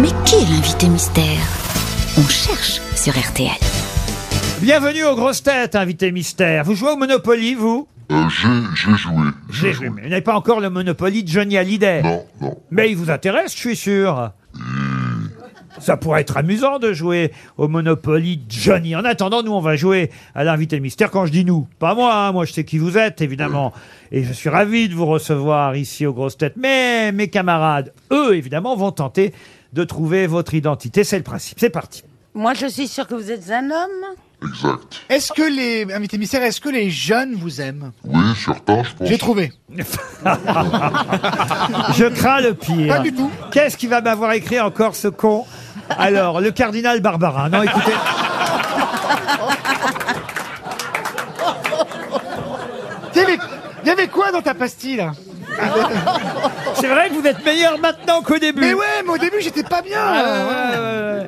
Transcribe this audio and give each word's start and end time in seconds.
Mais 0.00 0.08
qui 0.24 0.34
est 0.34 0.50
l'invité 0.50 0.88
mystère? 0.88 1.24
On 2.18 2.28
cherche 2.28 2.80
sur 2.96 3.12
RTL. 3.12 3.50
Bienvenue 4.60 5.04
aux 5.04 5.14
grosses 5.14 5.42
têtes, 5.42 5.76
invité 5.76 6.10
mystère. 6.10 6.64
Vous 6.64 6.74
jouez 6.74 6.90
au 6.90 6.96
Monopoly, 6.96 7.54
vous? 7.54 7.86
Euh, 8.10 8.24
j'ai, 8.28 8.48
j'ai 8.74 8.96
joué. 8.96 9.24
J'ai 9.50 9.72
joué. 9.72 9.90
Mais 9.90 10.02
vous 10.02 10.08
n'avez 10.08 10.20
pas 10.20 10.34
encore 10.34 10.58
le 10.60 10.68
Monopoly 10.68 11.22
de 11.22 11.28
Johnny 11.28 11.56
Hallyday. 11.56 12.02
Non, 12.02 12.24
non. 12.40 12.58
Mais 12.72 12.90
il 12.90 12.96
vous 12.96 13.10
intéresse, 13.10 13.52
je 13.52 13.58
suis 13.58 13.76
sûr. 13.76 14.32
Ça 15.78 15.96
pourrait 15.96 16.20
être 16.20 16.36
amusant 16.36 16.78
de 16.78 16.92
jouer 16.92 17.32
au 17.56 17.68
Monopoly 17.68 18.38
de 18.38 18.44
Johnny. 18.48 18.94
En 18.94 19.04
attendant, 19.04 19.42
nous, 19.42 19.52
on 19.52 19.60
va 19.60 19.76
jouer 19.76 20.10
à 20.34 20.44
l'invité 20.44 20.78
mystère. 20.80 21.10
Quand 21.10 21.26
je 21.26 21.32
dis 21.32 21.44
nous, 21.44 21.68
pas 21.78 21.94
moi, 21.94 22.14
hein. 22.14 22.32
moi 22.32 22.44
je 22.44 22.52
sais 22.52 22.64
qui 22.64 22.78
vous 22.78 22.96
êtes, 22.96 23.20
évidemment. 23.20 23.72
Et 24.12 24.22
je 24.22 24.32
suis 24.32 24.48
ravi 24.48 24.88
de 24.88 24.94
vous 24.94 25.06
recevoir 25.06 25.76
ici 25.76 26.06
aux 26.06 26.12
grosses 26.12 26.36
têtes. 26.36 26.54
Mais 26.56 27.10
mes 27.12 27.28
camarades, 27.28 27.92
eux, 28.12 28.36
évidemment, 28.36 28.76
vont 28.76 28.92
tenter 28.92 29.32
de 29.74 29.84
trouver 29.84 30.26
votre 30.26 30.54
identité. 30.54 31.04
C'est 31.04 31.18
le 31.18 31.24
principe. 31.24 31.58
C'est 31.60 31.68
parti. 31.70 32.04
Moi, 32.32 32.54
je 32.54 32.66
suis 32.66 32.88
sûre 32.88 33.06
que 33.06 33.14
vous 33.14 33.30
êtes 33.30 33.50
un 33.50 33.70
homme. 33.70 34.14
Exact. 34.42 35.02
Est-ce 35.08 35.32
que 35.32 35.42
les 35.42 35.92
invités 35.92 36.18
mystères, 36.18 36.42
est-ce 36.42 36.60
que 36.60 36.68
les 36.68 36.90
jeunes 36.90 37.34
vous 37.34 37.60
aiment? 37.60 37.92
Oui, 38.04 38.22
certain, 38.36 38.82
je 38.82 38.94
pense. 38.94 39.08
J'ai 39.08 39.18
trouvé. 39.18 39.52
Je 41.94 42.08
crains 42.08 42.40
le 42.40 42.54
pire. 42.54 42.94
Pas 42.94 43.00
du 43.00 43.12
tout. 43.12 43.30
Qu'est-ce 43.52 43.76
qui 43.76 43.86
va 43.86 44.00
m'avoir 44.00 44.32
écrit 44.32 44.60
encore 44.60 44.94
ce 44.94 45.08
con? 45.08 45.44
Alors, 45.88 46.40
le 46.40 46.50
cardinal 46.50 47.00
Barbarin. 47.00 47.48
Non, 47.48 47.62
écoutez. 47.62 47.92
Il 53.14 53.18
y 53.18 53.20
avait, 53.22 53.38
il 53.82 53.88
y 53.88 53.90
avait 53.90 54.08
quoi 54.08 54.32
dans 54.32 54.42
ta 54.42 54.54
pastille 54.54 54.96
là? 54.96 55.12
C'est 56.74 56.88
vrai 56.88 57.08
que 57.08 57.14
vous 57.14 57.26
êtes 57.26 57.44
meilleur 57.44 57.78
maintenant 57.78 58.22
qu'au 58.22 58.38
début. 58.38 58.60
Mais 58.60 58.74
ouais, 58.74 59.02
mais 59.04 59.10
au 59.12 59.18
début 59.18 59.40
j'étais 59.40 59.62
pas 59.62 59.82
bien. 59.82 60.00
Ah. 60.00 61.20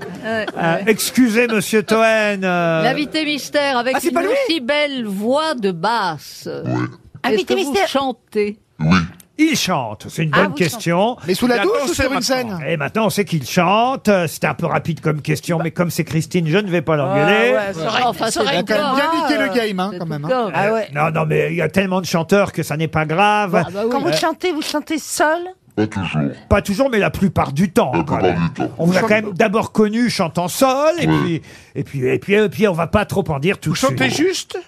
Ah, 0.59 0.79
excusez, 0.87 1.47
monsieur 1.47 1.83
Toen. 1.83 1.99
euh, 2.45 2.83
L'invité 2.83 3.25
mystère 3.25 3.79
avec 3.79 3.95
Ah, 3.97 4.01
c'est 4.01 4.09
une 4.09 4.15
pas 4.15 4.23
lui 4.23 4.29
aussi 4.29 4.61
belle 4.61 5.07
voix 5.07 5.55
de 5.55 5.71
basse. 5.71 6.49
Oui. 6.65 6.83
Est-ce 7.25 7.33
Invité 7.35 7.55
que 7.55 7.61
vous 7.61 7.71
mystère. 7.71 7.89
chantez? 7.89 8.59
Oui. 8.81 8.99
Il 9.39 9.57
chante. 9.57 10.07
C'est 10.09 10.23
une 10.25 10.31
Ah, 10.33 10.39
bonne 10.43 10.47
vous 10.49 10.55
question. 10.55 11.17
Mais 11.27 11.35
sous 11.35 11.47
la 11.47 11.59
douche 11.59 11.91
ou 11.91 11.95
sur 11.95 12.13
une 12.13 12.23
scène 12.23 12.59
Et 12.67 12.77
maintenant, 12.77 13.07
on 13.07 13.11
sait 13.11 13.25
qu'il 13.25 13.47
chante. 13.47 14.09
C'était 14.29 14.47
un 14.47 14.55
peu 14.55 14.67
rapide 14.67 15.01
comme 15.01 15.21
question, 15.23 15.59
mais 15.63 15.71
comme 15.71 15.91
c'est 15.91 16.05
Christine, 16.05 16.47
je 16.49 16.59
ne 16.59 16.69
vais 16.71 16.83
pas 16.83 16.97
l'engueuler. 16.97 17.57
Enfin, 18.05 18.31
c'est 18.31 18.41
Il 18.43 18.49
a 18.49 18.63
quand 18.63 18.75
même 18.75 18.95
bien 18.97 19.23
niqué 19.23 19.39
le 19.43 19.49
cas, 19.49 19.67
game, 19.67 19.81
hein, 19.81 19.91
quand 19.99 20.07
même. 20.07 20.25
hein. 20.25 20.51
Ah 20.55 20.73
ouais. 20.73 20.89
Non, 20.95 21.11
non, 21.11 21.27
mais 21.27 21.49
il 21.51 21.57
y 21.57 21.63
a 21.63 21.69
tellement 21.69 22.01
de 22.01 22.07
chanteurs 22.07 22.53
que 22.53 22.63
ça 22.63 22.77
n'est 22.77 22.89
pas 22.89 23.05
grave. 23.05 23.63
Ah 23.67 23.71
bah 23.71 23.81
oui. 23.85 23.91
Quand 23.91 24.01
vous 24.01 24.13
chantez, 24.13 24.53
vous 24.53 24.63
chantez 24.63 24.99
seul 24.99 25.41
Pas 25.77 25.87
toujours. 25.87 26.23
Pas 26.49 26.63
toujours, 26.63 26.89
mais 26.91 26.99
la 26.99 27.11
plupart 27.11 27.53
du 27.53 27.71
temps. 27.73 27.93
La 27.93 27.99
quand 28.05 28.17
plupart 28.17 28.23
même. 28.23 28.39
du 28.49 28.51
temps. 28.55 28.71
On 28.79 28.87
vous 28.87 28.97
a 28.97 29.01
quand 29.01 29.09
même 29.11 29.33
d'abord 29.35 29.73
connu 29.73 30.09
chantant 30.09 30.49
seul, 30.49 30.95
et 30.99 31.07
Oui. 31.07 31.19
puis, 31.21 31.43
et 31.75 31.85
puis, 31.85 32.07
et 32.07 32.19
puis, 32.19 32.35
et 32.35 32.49
puis, 32.49 32.69
on 32.69 32.73
va 32.73 32.87
pas 32.87 33.05
trop 33.05 33.25
en 33.31 33.39
dire 33.39 33.59
tout 33.59 33.73
de 33.73 33.77
suite. 33.77 34.03
juste 34.05 34.59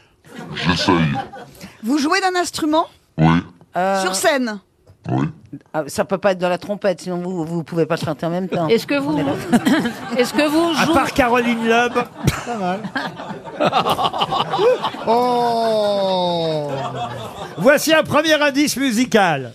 J'essaye. 0.67 0.95
Vous 1.83 1.99
jouez 1.99 2.21
d'un 2.21 2.39
instrument 2.39 2.87
Oui. 3.17 3.39
Sur 4.03 4.15
scène 4.15 4.59
Oui. 5.11 5.27
Ah, 5.73 5.85
Ça 5.87 6.05
peut 6.05 6.19
pas 6.19 6.33
être 6.33 6.39
de 6.39 6.47
la 6.47 6.59
trompette, 6.59 7.01
sinon 7.01 7.17
vous 7.19 7.45
vous 7.45 7.63
pouvez 7.65 7.87
pas 7.87 7.97
chanter 7.97 8.27
en 8.27 8.31
même 8.31 8.49
temps. 8.49 8.69
Est-ce 8.69 8.87
que 8.87 8.99
vous, 8.99 9.19
est-ce 10.17 10.33
que 10.35 10.47
vous 10.49 10.79
À 10.79 10.85
jouez 10.85 10.95
part 10.95 11.13
Caroline 11.13 11.67
Loeb. 11.67 11.93
Oh 15.07 16.69
Voici 17.59 17.93
un 17.93 18.03
premier 18.03 18.35
indice 18.41 18.77
musical. 18.77 19.53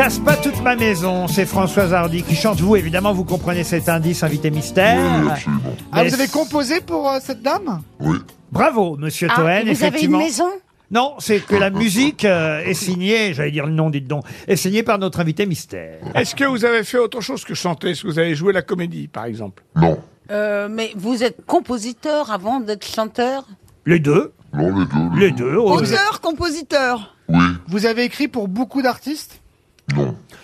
Casse 0.00 0.18
pas 0.18 0.36
toute 0.36 0.62
ma 0.62 0.76
maison, 0.76 1.28
c'est 1.28 1.44
Françoise 1.44 1.92
Hardy 1.92 2.22
qui 2.22 2.34
chante. 2.34 2.58
Vous, 2.58 2.74
évidemment, 2.74 3.12
vous 3.12 3.26
comprenez 3.26 3.64
cet 3.64 3.86
indice, 3.90 4.22
invité 4.22 4.50
mystère. 4.50 4.98
Oui, 4.98 5.28
absolument. 5.30 5.60
Ah, 5.92 6.02
Mais 6.02 6.08
vous 6.08 6.14
avez 6.14 6.28
composé 6.28 6.80
pour 6.80 7.06
euh, 7.10 7.18
cette 7.22 7.42
dame? 7.42 7.82
Oui. 8.00 8.16
Bravo, 8.50 8.96
monsieur 8.96 9.28
Ah, 9.30 9.34
Toen, 9.34 9.44
et 9.44 9.50
vous 9.50 9.52
avez 9.52 9.62
une 9.64 9.68
effectivement. 9.72 10.18
maison? 10.20 10.48
Non, 10.90 11.16
c'est 11.18 11.40
que 11.40 11.54
la 11.54 11.68
musique 11.68 12.24
euh, 12.24 12.64
est 12.64 12.72
signée, 12.72 13.34
j'allais 13.34 13.50
dire 13.50 13.66
le 13.66 13.72
nom, 13.72 13.90
dites 13.90 14.06
donc, 14.06 14.24
est 14.48 14.56
signée 14.56 14.82
par 14.82 14.98
notre 14.98 15.20
invité 15.20 15.44
mystère. 15.44 15.98
Est-ce 16.14 16.34
que 16.34 16.44
vous 16.46 16.64
avez 16.64 16.82
fait 16.82 16.96
autre 16.96 17.20
chose 17.20 17.44
que 17.44 17.52
chanter? 17.52 17.90
Est-ce 17.90 18.00
que 18.04 18.06
vous 18.08 18.18
avez 18.18 18.34
joué 18.34 18.54
la 18.54 18.62
comédie, 18.62 19.06
par 19.06 19.26
exemple? 19.26 19.62
Non. 19.76 19.98
Euh, 20.30 20.68
Mais 20.70 20.92
vous 20.96 21.22
êtes 21.22 21.44
compositeur 21.44 22.30
avant 22.30 22.60
d'être 22.60 22.86
chanteur? 22.86 23.44
Les 23.84 23.98
deux, 23.98 24.32
Non, 24.54 24.74
les 24.78 24.86
deux. 24.86 25.20
les 25.20 25.30
deux. 25.30 25.56
oh, 25.58 25.72
Auteur, 25.74 26.22
compositeur? 26.22 27.16
Oui. 27.28 27.44
Vous 27.68 27.84
avez 27.84 28.04
écrit 28.04 28.28
pour 28.28 28.48
beaucoup 28.48 28.80
d'artistes? 28.80 29.42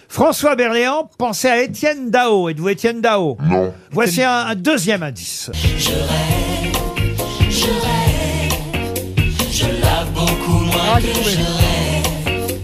François 0.08 0.54
Berléand 0.56 1.10
pensait 1.18 1.50
à 1.50 1.62
Étienne 1.62 2.10
Dao. 2.10 2.48
Êtes-vous 2.48 2.68
Étienne 2.68 3.00
Dao 3.00 3.36
Non. 3.42 3.72
Voici 3.90 4.22
un, 4.22 4.46
un 4.46 4.54
deuxième 4.54 5.02
indice. 5.02 5.50
Je 5.54 5.90
rêve, 5.90 7.10
je 7.50 7.66
rêve, 7.66 9.26
je 9.50 9.64
lave 9.82 10.10
beaucoup 10.14 10.58
moins 10.64 11.00
que 11.00 11.06
je 11.06 11.36
rêve. 11.36 12.56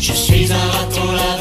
Je 0.00 0.12
suis 0.12 0.52
un 0.52 0.56
raton 0.56 1.12
laveur 1.12 1.39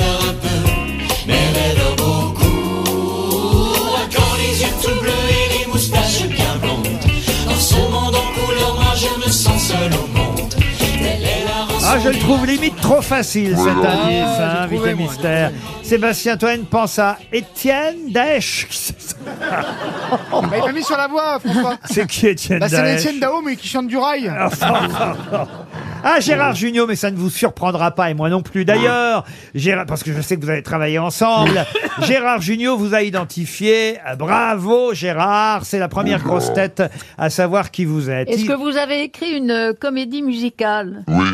Ah, 11.92 11.98
je 12.04 12.10
le 12.10 12.20
trouve 12.20 12.46
limite 12.46 12.76
trop 12.82 13.02
facile, 13.02 13.58
cet 13.58 13.68
indice, 13.68 13.84
hein, 13.86 14.68
j'ai 14.70 14.76
invité 14.76 14.94
moi, 14.94 15.08
mystère. 15.08 15.52
Sébastien 15.82 16.38
Toen 16.38 16.66
pense 16.70 17.00
à 17.00 17.18
Étienne 17.34 18.12
Daesh. 18.12 18.68
Bah, 20.32 20.42
Il 20.58 20.64
m'a 20.66 20.72
mis 20.72 20.84
sur 20.84 20.96
la 20.98 21.08
voix, 21.08 21.40
François. 21.40 21.76
C'est 21.86 22.08
qui 22.08 22.28
Étienne 22.28 22.60
Bah, 22.60 22.70
c'est 22.70 22.78
Daesh 22.78 23.04
l'Étienne 23.04 23.20
Dao, 23.20 23.42
mais 23.42 23.56
qui 23.56 23.68
chante 23.68 23.88
du 23.88 23.98
rail. 23.98 24.32
Ah, 26.02 26.22
Gérard 26.22 26.56
Junior, 26.56 26.88
mais 26.88 26.96
ça 26.96 27.12
ne 27.12 27.18
vous 27.18 27.30
surprendra 27.30 27.92
pas, 27.92 28.10
et 28.10 28.14
moi 28.14 28.30
non 28.30 28.42
plus. 28.42 28.64
D'ailleurs, 28.64 29.26
Gérard, 29.54 29.86
parce 29.86 30.02
que 30.02 30.14
je 30.14 30.22
sais 30.22 30.38
que 30.38 30.42
vous 30.46 30.50
avez 30.50 30.64
travaillé 30.64 30.98
ensemble, 30.98 31.66
Gérard 32.04 32.42
Junior 32.42 32.78
vous 32.78 32.96
a 32.96 33.02
identifié. 33.02 33.98
Ah, 34.06 34.16
Bravo, 34.16 34.94
Gérard. 34.94 35.66
C'est 35.66 35.78
la 35.80 35.90
première 35.90 36.24
grosse 36.24 36.54
tête 36.54 36.82
à 37.18 37.30
savoir 37.30 37.70
qui 37.72 37.84
vous 37.84 38.10
êtes. 38.10 38.30
Est-ce 38.30 38.40
Il- 38.44 38.48
que 38.48 38.54
vous 38.54 38.78
avez 38.78 39.02
écrit 39.04 39.32
une 39.32 39.52
euh, 39.52 39.74
comédie 39.74 40.22
musicale? 40.24 41.04
Oui. 41.10 41.28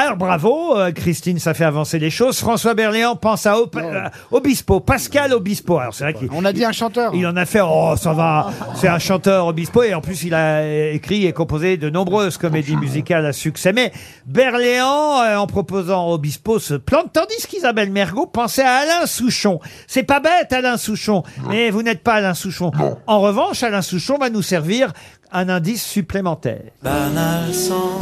Alors 0.00 0.16
bravo, 0.16 0.76
euh, 0.78 0.92
Christine, 0.92 1.40
ça 1.40 1.54
fait 1.54 1.64
avancer 1.64 1.98
les 1.98 2.08
choses. 2.10 2.38
François 2.38 2.74
Berléand 2.74 3.16
pense 3.16 3.46
à 3.46 3.58
Op- 3.58 3.74
euh, 3.76 4.08
Obispo, 4.30 4.78
Pascal 4.78 5.32
Obispo. 5.32 5.76
Alors 5.78 5.92
c'est 5.92 6.04
vrai 6.04 6.14
qu'il 6.14 6.28
On 6.32 6.44
a 6.44 6.52
dit 6.52 6.64
un 6.64 6.70
chanteur. 6.70 7.12
il 7.16 7.26
en 7.26 7.34
a 7.34 7.44
fait, 7.44 7.60
oh 7.64 7.94
ça 7.96 8.12
va, 8.12 8.48
c'est 8.76 8.86
un 8.86 9.00
chanteur 9.00 9.48
Obispo 9.48 9.82
et 9.82 9.94
en 9.94 10.00
plus 10.00 10.22
il 10.22 10.34
a 10.34 10.58
euh, 10.60 10.92
écrit 10.92 11.26
et 11.26 11.32
composé 11.32 11.78
de 11.78 11.90
nombreuses 11.90 12.36
comédies 12.38 12.76
musicales 12.76 13.26
à 13.26 13.32
succès. 13.32 13.72
Mais 13.72 13.90
Berléand, 14.24 15.20
euh, 15.20 15.36
en 15.36 15.48
proposant 15.48 16.08
Obispo, 16.12 16.60
se 16.60 16.74
plante, 16.74 17.12
tandis 17.12 17.44
qu'Isabelle 17.48 17.90
Mergot 17.90 18.26
pensait 18.26 18.62
à 18.62 18.74
Alain 18.76 19.06
Souchon. 19.06 19.58
C'est 19.88 20.04
pas 20.04 20.20
bête 20.20 20.52
Alain 20.52 20.76
Souchon, 20.76 21.24
mais 21.48 21.70
vous 21.70 21.82
n'êtes 21.82 22.04
pas 22.04 22.14
Alain 22.14 22.34
Souchon. 22.34 22.70
En 23.08 23.18
revanche, 23.20 23.64
Alain 23.64 23.82
Souchon 23.82 24.16
va 24.16 24.30
nous 24.30 24.42
servir 24.42 24.92
un 25.32 25.48
indice 25.48 25.84
supplémentaire. 25.84 26.60
Banal 26.84 27.52
sang, 27.52 27.98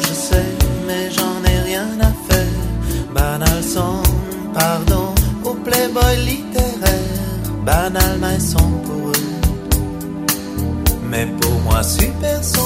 je 0.00 0.06
sais, 0.06 0.42
Sang, 3.64 4.02
pardon, 4.52 5.14
au 5.42 5.54
playboy 5.54 6.16
littéraire. 6.26 7.04
Banal 7.64 8.18
mais 8.20 8.38
son 8.38 8.58
pour 8.84 9.08
eux, 9.08 9.12
mais 11.08 11.26
pour 11.40 11.60
moi 11.62 11.82
super 11.82 12.44
son. 12.44 12.60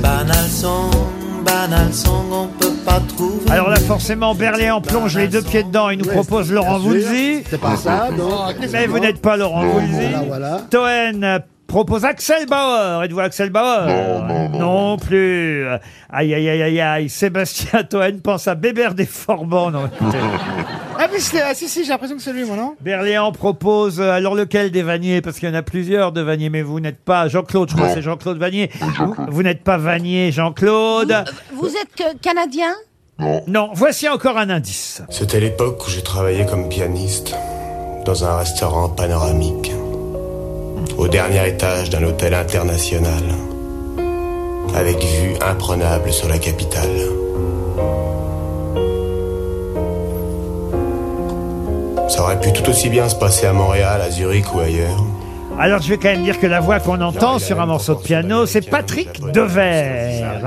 Banal 0.00 0.46
son, 0.48 0.90
banal 1.44 1.92
son, 1.92 2.22
on 2.32 2.46
peut 2.58 2.72
pas 2.84 3.00
trouver. 3.16 3.50
Alors 3.50 3.68
là, 3.68 3.76
forcément, 3.76 4.34
Berléand 4.36 4.80
plonge 4.80 5.16
les 5.16 5.26
deux 5.26 5.42
pieds 5.42 5.64
dedans 5.64 5.90
et 5.90 5.96
nous 5.96 6.04
propose 6.04 6.52
Laurent 6.52 6.78
Voulzy. 6.78 7.42
C'est 7.50 7.60
pas 7.60 7.76
ça, 7.76 8.10
non 8.16 8.54
Mais 8.72 8.86
vous 8.86 9.00
n'êtes 9.00 9.20
pas 9.20 9.36
Laurent 9.36 9.66
Voulzy. 9.66 10.08
Voilà, 10.10 10.22
voilà. 10.22 10.60
Toen 10.70 11.42
propose 11.66 12.04
Axel 12.04 12.46
Bauer. 12.46 13.02
Êtes-vous 13.04 13.20
Axel 13.20 13.50
Bauer 13.50 13.86
Non, 13.86 14.22
non, 14.26 14.48
non. 14.48 14.58
Non 14.58 14.96
plus. 14.96 15.66
Aïe, 16.10 16.34
aïe, 16.34 16.48
aïe, 16.48 16.62
aïe, 16.62 16.80
aïe. 16.80 17.08
Sébastien 17.08 17.82
Toen 17.84 18.20
pense 18.20 18.48
à 18.48 18.54
Bébert 18.54 18.94
des 18.94 19.06
Forbans. 19.06 19.70
Non, 19.70 19.86
écoutez. 19.86 20.18
Ah 20.98 21.08
oui, 21.12 21.20
c'est- 21.20 21.42
ah, 21.42 21.52
si, 21.52 21.68
si, 21.68 21.84
j'ai 21.84 21.90
l'impression 21.90 22.16
que 22.16 22.22
c'est 22.22 22.32
lui, 22.32 22.44
moi, 22.46 22.56
non? 22.56 22.74
Berléand 22.80 23.30
propose, 23.30 24.00
euh, 24.00 24.12
alors 24.12 24.34
lequel 24.34 24.70
des 24.70 24.82
Vanier 24.82 25.20
Parce 25.20 25.38
qu'il 25.38 25.46
y 25.46 25.52
en 25.52 25.54
a 25.54 25.60
plusieurs 25.60 26.10
de 26.10 26.22
Vanier, 26.22 26.48
mais 26.48 26.62
vous 26.62 26.80
n'êtes 26.80 26.98
pas 27.04 27.28
Jean-Claude, 27.28 27.68
je 27.68 27.74
crois 27.74 27.88
Non. 27.88 27.92
que 27.92 27.98
c'est 28.00 28.02
Jean-Claude 28.02 28.38
Vanier. 28.38 28.70
Vous, 28.98 29.14
vous 29.28 29.42
n'êtes 29.42 29.62
pas 29.62 29.76
Vanier, 29.76 30.32
Jean-Claude. 30.32 31.14
Vous 31.52 31.66
êtes 31.68 31.94
que- 31.94 32.16
canadien? 32.22 32.70
Non. 33.18 33.42
Non, 33.46 33.68
voici 33.74 34.08
encore 34.08 34.38
un 34.38 34.48
indice. 34.48 35.02
C'était 35.10 35.38
l'époque 35.38 35.86
où 35.86 35.90
j'ai 35.90 36.02
travaillé 36.02 36.46
comme 36.46 36.70
pianiste 36.70 37.34
dans 38.06 38.24
un 38.24 38.38
restaurant 38.38 38.88
panoramique, 38.88 39.72
au 40.96 41.08
dernier 41.08 41.48
étage 41.48 41.90
d'un 41.90 42.02
hôtel 42.02 42.34
international, 42.34 43.22
avec 44.74 44.98
vue 44.98 45.34
imprenable 45.40 46.12
sur 46.12 46.28
la 46.28 46.38
capitale. 46.38 46.88
Ça 52.08 52.22
aurait 52.22 52.40
pu 52.40 52.52
tout 52.52 52.68
aussi 52.70 52.88
bien 52.88 53.08
se 53.08 53.16
passer 53.16 53.46
à 53.46 53.52
Montréal, 53.52 54.00
à 54.00 54.10
Zurich 54.10 54.54
ou 54.54 54.60
ailleurs. 54.60 55.04
Alors 55.58 55.80
je 55.80 55.88
vais 55.88 55.96
quand 55.96 56.08
même 56.08 56.24
dire 56.24 56.38
que 56.38 56.46
la 56.46 56.60
voix 56.60 56.80
qu'on 56.80 57.00
entend 57.00 57.38
sur 57.38 57.60
un 57.60 57.66
morceau 57.66 57.94
de 57.94 58.02
piano, 58.02 58.46
c'est 58.46 58.68
Patrick 58.68 59.20
Devers. 59.32 60.42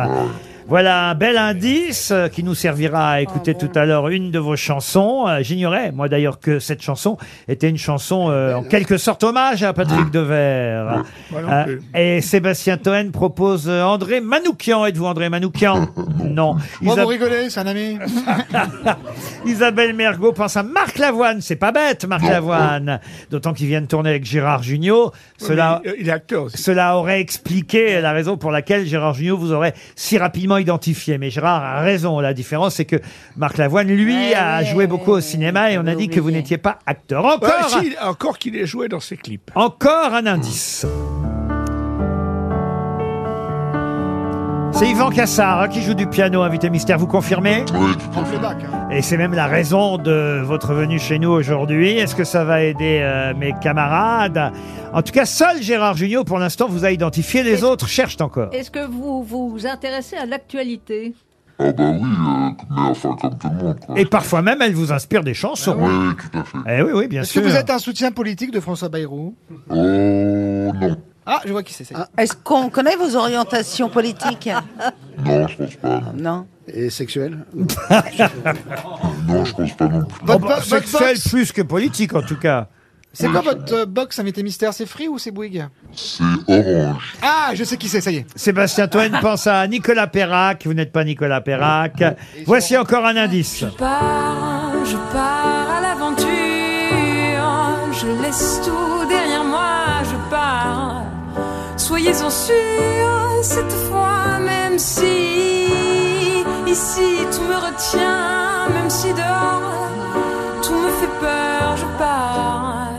Voilà 0.69 1.09
un 1.09 1.15
bel 1.15 1.35
indice 1.37 2.11
euh, 2.11 2.27
qui 2.27 2.43
nous 2.43 2.53
servira 2.53 3.09
à 3.13 3.21
écouter 3.21 3.55
tout 3.55 3.71
à 3.73 3.85
l'heure 3.85 4.09
une 4.09 4.29
de 4.29 4.37
vos 4.37 4.55
chansons. 4.55 5.25
Euh, 5.27 5.39
J'ignorais, 5.41 5.91
moi 5.91 6.07
d'ailleurs, 6.09 6.39
que 6.39 6.59
cette 6.59 6.81
chanson 6.83 7.17
était 7.47 7.69
une 7.69 7.77
chanson 7.77 8.29
euh, 8.29 8.53
en 8.53 8.63
quelque 8.63 8.97
sorte 8.97 9.23
hommage 9.23 9.63
à 9.63 9.73
Patrick 9.73 10.11
Devers. 10.11 11.03
Moi 11.31 11.41
non 11.41 11.49
Euh, 11.49 11.63
plus. 11.63 11.81
et 11.95 12.21
Sébastien 12.21 12.77
Toen 12.77 13.11
propose 13.11 13.67
euh, 13.67 13.81
André 13.83 14.21
Manoukian. 14.21 14.85
Êtes-vous 14.85 15.05
André 15.05 15.29
Manoukian? 15.29 15.87
Non. 16.23 16.57
Moi, 16.81 16.93
Isa- 16.93 17.01
vous 17.03 17.07
rigolez, 17.09 17.49
c'est 17.49 17.59
un 17.61 17.65
ami. 17.67 17.97
Isabelle 19.45 19.93
Mergot 19.95 20.31
pense 20.33 20.55
à 20.57 20.63
Marc 20.63 20.99
Lavoine. 20.99 21.41
C'est 21.41 21.55
pas 21.55 21.71
bête, 21.71 22.05
Marc 22.05 22.23
Lavoine. 22.23 22.99
D'autant 23.31 23.53
qu'il 23.53 23.65
vient 23.67 23.81
de 23.81 23.87
tourner 23.87 24.11
avec 24.11 24.25
Gérard 24.25 24.61
Jugnot. 24.61 25.11
Cela, 25.37 25.81
il 25.99 26.07
est 26.07 26.11
acteur 26.11 26.43
aussi. 26.43 26.61
cela 26.61 26.97
aurait 26.97 27.19
expliqué 27.19 27.99
la 28.01 28.11
raison 28.11 28.37
pour 28.37 28.51
laquelle 28.51 28.85
Gérard 28.85 29.15
Jugnot 29.15 29.37
vous 29.37 29.51
aurait 29.51 29.73
si 29.95 30.17
rapidement 30.19 30.57
identifié. 30.59 31.17
Mais 31.17 31.29
Gérard 31.29 31.63
a 31.63 31.81
raison. 31.81 32.19
La 32.19 32.33
différence, 32.33 32.75
c'est 32.75 32.85
que 32.85 32.97
Marc 33.37 33.57
Lavoine, 33.57 33.87
lui, 33.87 34.13
Ouais, 34.15 34.33
a 34.35 34.59
ouais, 34.59 34.65
joué 34.65 34.87
beaucoup 34.87 35.11
au 35.11 35.15
ouais, 35.15 35.21
cinéma 35.21 35.71
et 35.71 35.77
on 35.77 35.87
a 35.87 35.95
dit 35.95 36.09
que 36.09 36.19
vous 36.19 36.31
n'étiez 36.31 36.57
pas 36.57 36.79
acteur. 36.85 37.23
Ouais, 37.25 37.31
Encore, 37.33 37.69
si, 37.81 37.93
encore 38.01 38.37
qu'il 38.37 38.55
ait 38.55 38.65
joué 38.65 38.87
dans 38.87 38.99
ses 38.99 39.17
clips. 39.17 39.51
encore 39.55 40.13
un 40.13 40.25
indice. 40.25 40.85
C'est 44.71 44.89
Yvan 44.89 45.09
Cassard 45.09 45.61
hein, 45.61 45.67
qui 45.67 45.81
joue 45.81 45.93
du 45.93 46.07
piano, 46.07 46.41
invité 46.41 46.69
mystère. 46.69 46.97
Vous 46.97 47.07
confirmez 47.07 47.65
Oui, 47.73 47.91
tout 47.97 48.19
à 48.19 48.23
fait. 48.23 48.37
Hein. 48.37 48.87
Et 48.91 49.01
c'est 49.01 49.17
même 49.17 49.33
la 49.33 49.45
raison 49.47 49.97
de 49.97 50.41
votre 50.41 50.73
venue 50.73 50.99
chez 50.99 51.19
nous 51.19 51.29
aujourd'hui. 51.31 51.97
Est-ce 51.97 52.15
que 52.15 52.23
ça 52.23 52.45
va 52.45 52.61
aider 52.63 52.99
euh, 53.01 53.33
mes 53.35 53.53
camarades? 53.61 54.53
En 54.93 55.01
tout 55.01 55.11
cas, 55.11 55.25
seul 55.25 55.61
Gérard 55.61 55.97
Jugnot, 55.97 56.23
pour 56.23 56.39
l'instant, 56.39 56.67
vous 56.69 56.85
a 56.85 56.91
identifié. 56.91 57.43
Les 57.43 57.63
autres 57.63 57.87
cherchent 57.87 58.21
encore. 58.21 58.49
Est-ce 58.53 58.71
que 58.71 58.85
vous 58.85 59.21
vous 59.23 59.67
intéressez 59.67 60.15
à 60.15 60.25
l'actualité? 60.25 61.13
Ah 61.61 61.73
bah 61.73 61.91
oui, 61.91 61.99
euh, 62.07 62.49
mais 62.71 62.81
enfin 62.89 63.17
comme 63.19 63.37
tout 63.37 63.49
le 63.49 63.55
monde, 63.65 63.79
quoi. 63.85 63.99
Et 63.99 64.05
parfois 64.05 64.41
même, 64.41 64.61
elle 64.61 64.73
vous 64.73 64.93
inspire 64.93 65.23
des 65.25 65.33
chansons. 65.33 65.75
Oui, 65.77 65.91
oui, 65.91 66.13
tout 66.15 66.37
à 66.39 66.43
fait. 66.45 66.57
Eh 66.77 66.81
oui, 66.83 66.91
oui, 66.93 67.07
bien 67.09 67.23
Est-ce 67.23 67.33
que 67.33 67.41
sûr. 67.41 67.49
vous 67.49 67.57
êtes 67.57 67.69
un 67.69 67.79
soutien 67.79 68.11
politique 68.13 68.51
de 68.51 68.61
François 68.61 68.87
Bayrou? 68.87 69.35
Oh 69.69 69.73
non. 69.75 70.95
Ah, 71.31 71.41
je 71.45 71.51
vois 71.51 71.61
qui 71.63 71.73
c'est. 71.73 71.83
ça 71.83 71.93
y 71.95 71.97
est. 72.01 72.23
Est-ce 72.23 72.33
qu'on 72.35 72.69
connaît 72.69 72.95
vos 72.95 73.15
orientations 73.15 73.89
politiques? 73.89 74.49
Non, 75.23 75.47
je 75.47 75.55
pense 75.57 75.75
pas. 75.75 76.01
Non, 76.15 76.23
Non. 76.23 76.47
Et 76.71 76.89
sexuel 76.89 77.37
non 79.27 79.43
je 79.45 79.53
pense 79.53 79.73
pas 79.75 79.87
non 79.87 80.05
plus. 80.05 80.25
Votre, 80.25 80.25
bah, 80.25 80.37
bo- 80.37 80.47
votre 80.47 80.63
sexuel 80.63 81.15
box, 81.15 81.27
plus 81.29 81.51
que 81.51 81.61
politique, 81.61 82.13
en 82.13 82.21
tout 82.21 82.37
cas. 82.37 82.67
c'est 83.13 83.27
quoi 83.27 83.41
votre 83.41 83.73
euh, 83.73 83.85
box 83.85 84.19
invité 84.19 84.43
mystère 84.43 84.73
C'est 84.73 84.85
Free 84.85 85.07
ou 85.07 85.17
c'est 85.17 85.31
Bouygues? 85.31 85.65
C'est 85.95 86.23
orange. 86.47 87.15
Ah, 87.21 87.51
je 87.53 87.63
sais 87.63 87.77
qui 87.77 87.87
c'est, 87.89 88.01
ça 88.01 88.11
y 88.11 88.17
est. 88.17 88.25
Sébastien 88.35 88.87
Toen 88.87 89.17
pense 89.21 89.47
à 89.47 89.65
Nicolas 89.67 90.07
Perrac. 90.07 90.65
Vous 90.65 90.73
n'êtes 90.75 90.91
pas 90.91 91.03
Nicolas 91.03 91.41
Perrac. 91.41 92.03
Voici 92.45 92.77
encore 92.77 93.05
un 93.05 93.15
indice. 93.17 93.65
pars, 93.77 94.71
je 94.85 94.95
pars 95.11 95.69
à 95.77 95.81
l'aventure. 95.81 96.27
Je 97.91 98.21
laisse 98.23 98.61
tout 98.63 98.71
derrière 99.09 99.17
je. 99.17 99.18
Soyez-en 101.89 102.29
sûrs, 102.29 102.53
cette 103.41 103.71
fois, 103.71 104.37
même 104.45 104.77
si 104.77 105.65
ici 106.67 107.17
tout 107.33 107.41
me 107.41 107.55
retient, 107.55 108.69
même 108.71 108.87
si 108.91 109.07
dehors 109.11 109.89
tout 110.61 110.75
me 110.75 110.89
fait 110.91 111.09
peur, 111.19 111.75
je 111.77 111.85
pars 111.97 112.89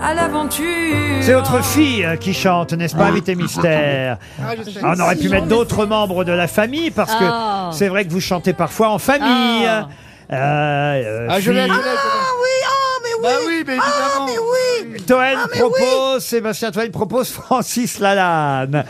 à 0.00 0.14
l'aventure. 0.14 0.64
C'est 1.22 1.32
votre 1.32 1.60
fille 1.64 2.04
euh, 2.04 2.14
qui 2.14 2.32
chante, 2.32 2.72
n'est-ce 2.72 2.94
pas, 2.94 3.06
invité 3.06 3.34
mystère 3.34 4.18
Ah, 4.40 4.52
je 4.56 4.62
sais. 4.70 4.78
Ah, 4.80 4.92
On 4.96 5.00
aurait 5.00 5.16
pu 5.16 5.28
mettre 5.28 5.46
d'autres 5.48 5.84
membres 5.84 6.22
de 6.22 6.30
la 6.30 6.46
famille 6.46 6.92
parce 6.92 7.12
que 7.16 7.24
Ah. 7.24 7.70
c'est 7.72 7.88
vrai 7.88 8.04
que 8.04 8.10
vous 8.12 8.20
chantez 8.20 8.52
parfois 8.52 8.90
en 8.90 8.98
famille. 8.98 9.66
Ah. 9.66 9.88
Euh, 10.32 10.36
euh, 10.36 11.26
Ah, 11.28 11.40
je 11.40 11.50
l'ai, 11.50 11.62
je 11.62 11.66
l'ai, 11.66 11.68
fille- 11.68 11.74
je 11.74 11.80
l'ai. 11.80 11.96
Ah 11.96 12.30
oui, 12.40 12.48
oh, 12.70 13.00
mais 13.02 13.08
oui 13.09 13.09
Bah 13.22 13.28
oui, 13.46 13.64
mais 13.66 13.74
évidemment. 13.74 14.26
mais 14.26 14.38
oui 14.38 15.02
Toen 15.06 15.18
Ah, 15.20 15.46
mais 15.52 15.60
propose, 15.60 16.24
Sébastien 16.24 16.70
Toen 16.70 16.90
propose 16.90 17.30
Francis 17.30 17.98
Lalanne. 17.98 18.84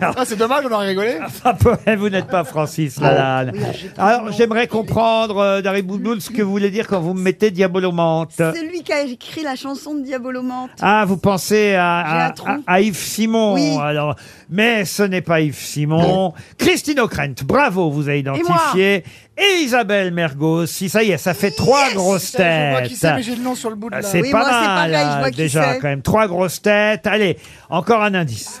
Ah, 0.00 0.24
c'est 0.24 0.36
dommage, 0.36 0.64
on 0.68 0.72
aurait 0.72 0.88
rigolé. 0.88 1.18
Enfin, 1.24 1.54
vous 1.96 2.08
n'êtes 2.08 2.26
pas 2.26 2.42
Francis 2.44 3.00
Lalanne. 3.00 3.52
Alors, 3.96 4.32
j'aimerais 4.32 4.66
comprendre, 4.66 5.38
euh, 5.38 5.62
Dari 5.62 5.84
ce 6.18 6.30
que 6.30 6.42
vous 6.42 6.50
voulez 6.50 6.70
dire 6.70 6.88
quand 6.88 7.00
vous 7.00 7.14
me 7.14 7.22
mettez 7.22 7.50
Diabolomante. 7.50 8.32
C'est 8.36 8.64
lui 8.64 8.82
qui 8.82 8.92
a 8.92 9.02
écrit 9.02 9.42
la 9.42 9.54
chanson 9.54 9.94
de 9.94 10.02
Diabolomante. 10.02 10.70
Ah, 10.80 11.04
vous 11.06 11.18
pensez 11.18 11.74
à, 11.76 12.32
Yves 12.80 12.96
Simon. 12.96 13.54
Oui. 13.54 13.76
Alors, 13.80 14.16
mais 14.50 14.84
ce 14.84 15.02
n'est 15.02 15.20
pas 15.20 15.40
Yves 15.40 15.54
Simon. 15.58 16.34
Christine 16.58 17.00
O'Krent, 17.00 17.44
bravo, 17.44 17.90
vous 17.90 18.08
avez 18.08 18.20
identifié. 18.20 19.04
Et, 19.36 19.62
Isabelle 19.62 20.12
Mergo 20.12 20.62
aussi. 20.62 20.88
Ça 20.88 21.02
y 21.02 21.10
est, 21.10 21.18
ça 21.18 21.32
fait 21.34 21.50
trois 21.50 21.90
grosses 21.94 22.32
Je 22.32 22.36
vois 22.38 22.82
qui 22.82 22.88
têtes. 22.90 22.98
c'est, 22.98 23.14
mais 23.14 23.22
j'ai 23.22 23.34
le 23.36 23.42
nom 23.42 23.54
sur 23.54 23.70
le 23.70 23.76
bout 23.76 23.88
de 23.90 23.94
Ah, 23.96 24.00
la... 24.02 24.06
C'est 24.08 24.20
Oui, 24.20 24.30
pas 24.30 24.38
moi, 24.38 24.46
c'est 24.48 24.66
mal, 24.66 24.90
pareil, 24.92 25.06
je 25.06 25.10
là, 25.10 25.18
vois 25.20 25.30
qui 25.30 25.36
déjà, 25.36 25.72
c'est. 25.74 25.78
quand 25.78 25.88
même. 25.88 26.02
Trois 26.02 26.26
grosses 26.28 26.60
têtes. 26.60 27.06
Allez, 27.06 27.38
encore 27.70 28.02
un 28.02 28.14
indice. 28.14 28.60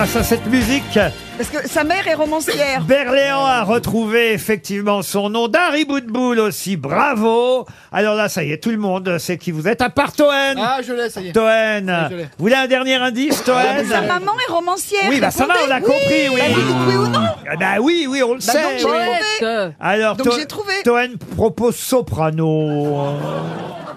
Grâce 0.00 0.16
à 0.16 0.22
cette 0.22 0.46
musique, 0.46 0.98
Parce 1.36 1.50
que 1.50 1.68
sa 1.68 1.84
mère 1.84 2.08
est 2.08 2.14
romancière. 2.14 2.80
Berléand 2.84 3.44
a 3.44 3.64
retrouvé 3.64 4.32
effectivement 4.32 5.02
son 5.02 5.28
nom. 5.28 5.46
Dari 5.46 5.84
Boudboul 5.84 6.38
aussi, 6.38 6.78
bravo. 6.78 7.66
Alors 7.92 8.14
là, 8.14 8.30
ça 8.30 8.42
y 8.42 8.50
est, 8.50 8.56
tout 8.62 8.70
le 8.70 8.78
monde 8.78 9.18
sait 9.18 9.36
qui 9.36 9.50
vous 9.50 9.68
êtes, 9.68 9.82
à 9.82 9.90
part 9.90 10.12
Toen. 10.14 10.26
Ah, 10.56 10.78
je 10.82 10.94
l'ai, 10.94 11.10
ça 11.10 11.20
y 11.20 11.28
est. 11.28 11.32
Toen. 11.32 12.08
je 12.10 12.16
l'ai. 12.16 12.22
Vous 12.22 12.28
voulez 12.38 12.54
un 12.54 12.66
dernier 12.66 12.94
indice, 12.94 13.42
Sa 13.44 13.52
Toen 13.52 14.06
maman 14.06 14.32
est 14.48 14.50
romancière. 14.50 15.02
Oui, 15.10 15.20
bah 15.20 15.30
ça 15.30 15.44
va, 15.44 15.52
on 15.62 15.66
l'a 15.68 15.80
compris, 15.82 16.30
oui. 16.32 16.38
Bah, 16.40 16.44
vous 16.54 16.62
dites 16.62 16.76
oui 16.88 16.94
ou 16.96 17.06
non 17.08 17.20
Ah 17.50 17.56
Bah 17.60 17.66
oui, 17.82 18.06
oui, 18.08 18.22
on 18.22 18.32
le 18.32 18.38
Bah 18.40 18.52
sait. 18.52 18.62
donc, 18.62 18.78
j'ai 18.78 18.84
oui. 18.86 18.90
trouvé. 19.38 19.72
Alors, 19.80 20.16
Donc, 20.16 20.30
To- 20.30 20.38
j'ai 20.38 20.46
trouvé. 20.46 20.72
Toen 20.82 21.18
propose 21.36 21.76
soprano. 21.76 23.18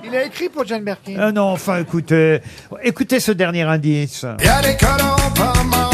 Il 0.05 0.13
a 0.17 0.25
écrit 0.25 0.49
pour 0.49 0.65
Jane 0.67 0.83
Birkin. 0.83 1.15
Ah 1.17 1.31
non, 1.31 1.43
enfin, 1.53 1.79
écoutez, 1.79 2.39
écoutez 2.83 3.21
ce 3.21 3.31
dernier 3.31 3.61
indice. 3.61 4.25
Y 4.43 4.47
a 4.49 4.61
des 4.61 4.75
colons 4.75 5.15
pas 5.33 5.53
marrants, 5.63 5.89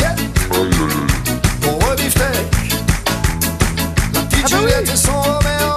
aïe. 0.00 0.28
pour 1.60 1.78
le 1.90 1.96
beefsteak. 1.96 2.46
La 4.14 4.20
petite 4.22 4.48
Juliette 4.48 4.90
et 4.92 4.96
son 4.96 5.12
Roméo, 5.12 5.76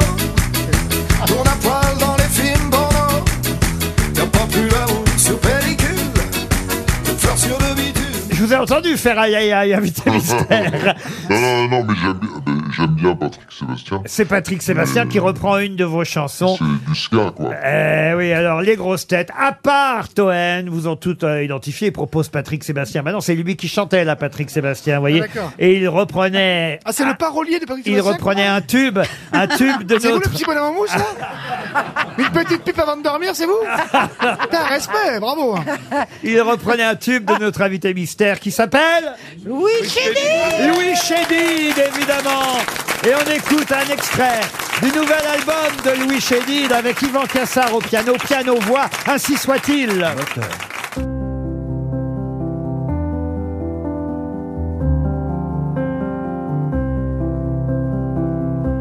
tourne 1.28 1.48
à 1.48 1.56
poil 1.62 1.98
dans 2.00 2.16
les 2.16 2.24
films 2.24 2.70
porno. 2.70 3.24
Pas 4.32 4.48
plus 4.52 4.68
d'amour 4.70 5.04
sur 5.18 5.38
pellicule, 5.40 6.14
de 7.06 7.12
fleurs 7.18 7.38
sur 7.38 7.58
le 7.60 7.76
bitume. 7.76 8.04
Je 8.32 8.44
vous 8.44 8.54
ai 8.54 8.58
entendu 8.58 8.98
faire 8.98 9.20
aïe 9.20 9.36
aïe 9.36 9.52
aïe, 9.52 9.74
invité 9.74 10.10
mystère. 10.10 10.96
Non, 11.30 11.40
non, 11.40 11.68
non, 11.68 11.84
mais 11.88 11.96
j'aime 12.02 12.20
bien, 12.20 12.35
j'aime 12.86 12.96
bien 12.96 13.16
Patrick 13.16 13.52
Sébastien. 13.52 14.02
C'est 14.06 14.26
Patrick 14.26 14.62
Sébastien 14.62 15.08
qui 15.08 15.20
reprend 15.20 15.58
une 15.58 15.76
de 15.76 15.84
vos 15.86 16.04
chansons. 16.04 16.58
C'est 16.58 16.90
du 16.92 16.96
ska, 17.00 17.32
quoi. 17.36 17.52
Eh 17.66 18.14
oui, 18.16 18.32
alors 18.32 18.62
les 18.62 18.76
grosses 18.76 19.08
têtes, 19.08 19.30
à 19.38 19.52
part 19.52 20.10
Toen, 20.14 20.70
vous 20.70 20.88
ont 20.88 20.96
toutes 20.96 21.24
euh, 21.24 21.44
identifié, 21.44 21.92
propose 21.92 22.30
Patrick 22.30 22.64
Sébastien. 22.64 23.02
Maintenant, 23.02 23.22
c'est 23.22 23.36
lui 23.36 23.56
qui 23.56 23.68
chantait 23.68 24.04
là, 24.06 24.16
Patrick 24.16 24.50
Sébastien, 24.50 24.96
vous 24.96 25.02
voyez. 25.02 25.22
Ah, 25.24 25.28
d'accord. 25.28 25.52
Et 25.60 25.78
il 25.78 25.88
reprenait. 25.90 26.80
Ah, 26.86 26.92
c'est 26.92 27.06
le 27.06 27.16
parolier 27.16 27.60
de 27.60 27.66
Patrick 27.66 27.86
Il 27.88 27.96
Sébastien, 27.96 28.14
reprenait 28.14 28.46
quoi. 28.46 28.54
un 28.54 28.62
tube, 28.62 29.00
un 29.34 29.48
tube 29.48 29.84
de 29.84 30.00
C'est 30.00 30.08
vous 30.10 30.16
le 30.16 30.20
notre. 30.20 30.32
petit 30.32 30.46
bonhomme 30.46 30.64
en 30.66 30.74
mousse, 30.74 30.96
là? 30.96 31.06
Une 32.18 32.30
petite 32.30 32.64
pipe 32.64 32.80
avant 32.80 32.98
de 32.98 33.04
dormir, 33.04 33.32
c'est 33.34 33.46
vous 33.46 33.60
T'as 34.52 34.62
un 34.62 34.68
respect, 34.68 35.20
bravo. 35.20 35.58
Il 36.24 36.42
reprenait 36.42 36.84
un 36.84 36.96
tube 36.96 37.26
de 37.26 37.36
notre 37.40 37.62
invité 37.62 37.94
mystère 37.94 38.40
qui 38.40 38.52
s'appelle 38.52 39.14
Louis 39.46 39.72
Chédid 39.84 40.68
Louis 40.68 40.96
Chédid, 40.96 41.78
évidemment. 41.78 42.58
Et 43.06 43.12
on 43.14 43.32
écoute 43.32 43.72
un 43.72 43.94
extrait 43.94 44.42
du 44.82 44.88
nouvel 44.88 45.26
album 45.34 45.72
de 45.84 46.04
Louis 46.04 46.22
Chédid 46.22 46.72
avec 46.72 47.02
Yvan 47.02 47.26
Cassard 47.26 47.74
au 47.74 47.80
piano, 47.80 48.14
piano-voix, 48.14 48.86
ainsi 49.08 49.38
soit-il. 49.38 50.06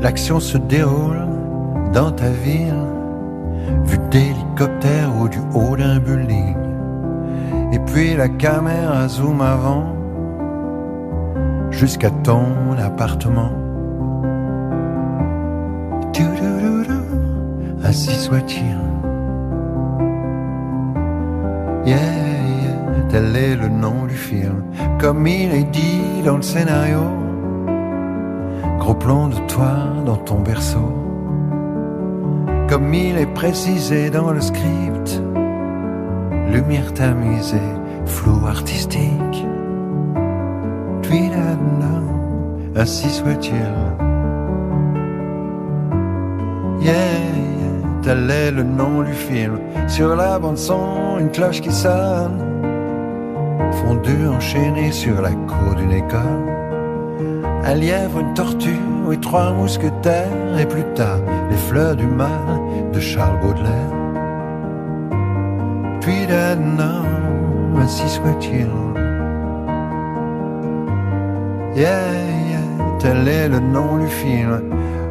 L'action 0.00 0.38
se 0.38 0.58
déroule 0.58 1.33
dans 1.94 2.10
ta 2.10 2.28
ville, 2.28 2.86
vue 3.84 3.98
d'hélicoptère 4.10 5.10
ou 5.20 5.28
du 5.28 5.38
haut 5.54 5.76
d'un 5.76 5.98
building. 6.00 6.56
Et 7.72 7.78
puis 7.78 8.14
la 8.14 8.28
caméra 8.28 9.08
zoom 9.08 9.40
avant, 9.40 9.84
jusqu'à 11.70 12.10
ton 12.10 12.76
appartement. 12.78 13.50
Ainsi 17.86 18.14
soit-il. 18.16 18.76
Yeah, 21.86 21.98
tel 23.10 23.36
est 23.36 23.56
le 23.56 23.68
nom 23.68 24.06
du 24.06 24.14
film, 24.14 24.64
comme 24.98 25.26
il 25.26 25.52
est 25.52 25.70
dit 25.70 26.22
dans 26.24 26.36
le 26.36 26.42
scénario. 26.42 27.02
Gros 28.78 28.94
plan 28.94 29.28
de 29.28 29.36
toi 29.46 29.74
dans 30.06 30.16
ton 30.16 30.40
berceau. 30.40 31.03
Comme 32.74 32.92
il 32.92 33.16
est 33.18 33.32
précisé 33.32 34.10
dans 34.10 34.32
le 34.32 34.40
script. 34.40 35.22
Lumière 36.50 36.92
tamisée, 36.92 37.70
flou 38.04 38.48
artistique. 38.48 39.46
Là, 41.08 42.00
ainsi 42.74 43.08
soit-il. 43.10 43.54
Yeah, 46.80 46.94
yeah, 46.94 48.02
tel 48.02 48.28
est 48.28 48.50
le 48.50 48.64
nom 48.64 49.02
du 49.02 49.12
film. 49.12 49.60
Sur 49.86 50.16
la 50.16 50.40
bande 50.40 50.58
son, 50.58 51.18
une 51.20 51.30
cloche 51.30 51.60
qui 51.60 51.70
sonne. 51.70 52.40
Fondu 53.70 54.26
enchaîné 54.26 54.90
sur 54.90 55.22
la 55.22 55.30
cour 55.30 55.76
d'une 55.76 55.92
école. 55.92 56.50
Un 57.62 57.74
lièvre, 57.74 58.18
une 58.18 58.34
tortue 58.34 58.80
et 59.12 59.20
trois 59.20 59.52
mousquetaires. 59.52 60.43
Et 60.56 60.66
plus 60.66 60.84
tard, 60.94 61.18
les 61.50 61.56
fleurs 61.56 61.96
du 61.96 62.06
mal 62.06 62.60
de 62.92 63.00
Charles 63.00 63.40
Baudelaire. 63.40 63.92
Puis 66.00 66.26
d'un 66.26 66.78
homme, 66.78 67.76
ainsi 67.80 68.08
soit-il. 68.08 68.68
Yeah, 71.74 72.60
tel 73.00 73.26
est 73.26 73.48
le 73.48 73.58
nom 73.58 73.98
du 73.98 74.06
film. 74.06 74.60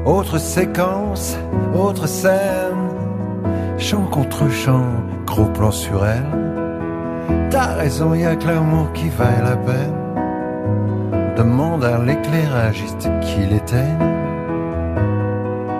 Autre 0.05 0.37
séquence, 0.37 1.37
autre 1.75 2.07
scène. 2.07 2.87
Chant 3.77 4.05
contre 4.05 4.49
chant, 4.49 4.85
gros 5.25 5.45
plan 5.45 5.71
sur 5.71 6.05
elle. 6.05 7.49
T'as 7.49 7.75
raison, 7.75 8.13
y 8.13 8.25
a 8.25 8.35
que 8.37 8.47
l'amour 8.47 8.93
qui 8.93 9.09
vaille 9.09 9.43
la 9.43 9.57
peine. 9.57 11.35
Demande 11.35 11.83
à 11.83 11.97
l'éclairagiste 11.99 13.09
qu'il 13.21 13.51
éteigne. 13.51 14.22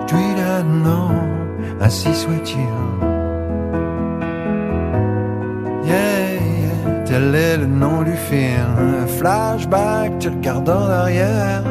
Tu 0.06 0.16
là, 0.16 0.62
non, 0.62 1.10
ainsi 1.80 2.14
soit-il. 2.14 2.58
Yeah, 5.84 6.34
yeah, 6.34 7.04
tel 7.06 7.34
est 7.34 7.56
le 7.56 7.66
nom 7.66 8.02
du 8.02 8.12
film. 8.12 8.76
Un 8.78 9.06
flashback, 9.06 10.18
tu 10.18 10.28
regardes 10.28 10.68
en 10.68 10.88
arrière. 10.88 11.62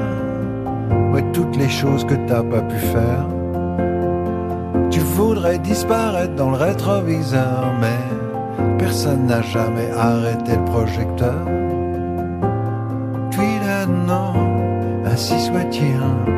Ouais, 1.11 1.23
toutes 1.31 1.55
les 1.57 1.69
choses 1.69 2.05
que 2.05 2.15
t'as 2.27 2.41
pas 2.41 2.61
pu 2.61 2.77
faire. 2.77 3.27
Tu 4.89 4.99
voudrais 4.99 5.59
disparaître 5.59 6.35
dans 6.35 6.49
le 6.49 6.57
rétroviseur, 6.57 7.71
mais 7.81 8.77
personne 8.79 9.27
n'a 9.27 9.41
jamais 9.43 9.91
arrêté 9.95 10.53
le 10.55 10.65
projecteur. 10.65 11.45
Puis 13.29 13.59
là, 13.65 13.85
non, 13.85 14.33
ainsi 15.05 15.39
soit-il. 15.39 16.32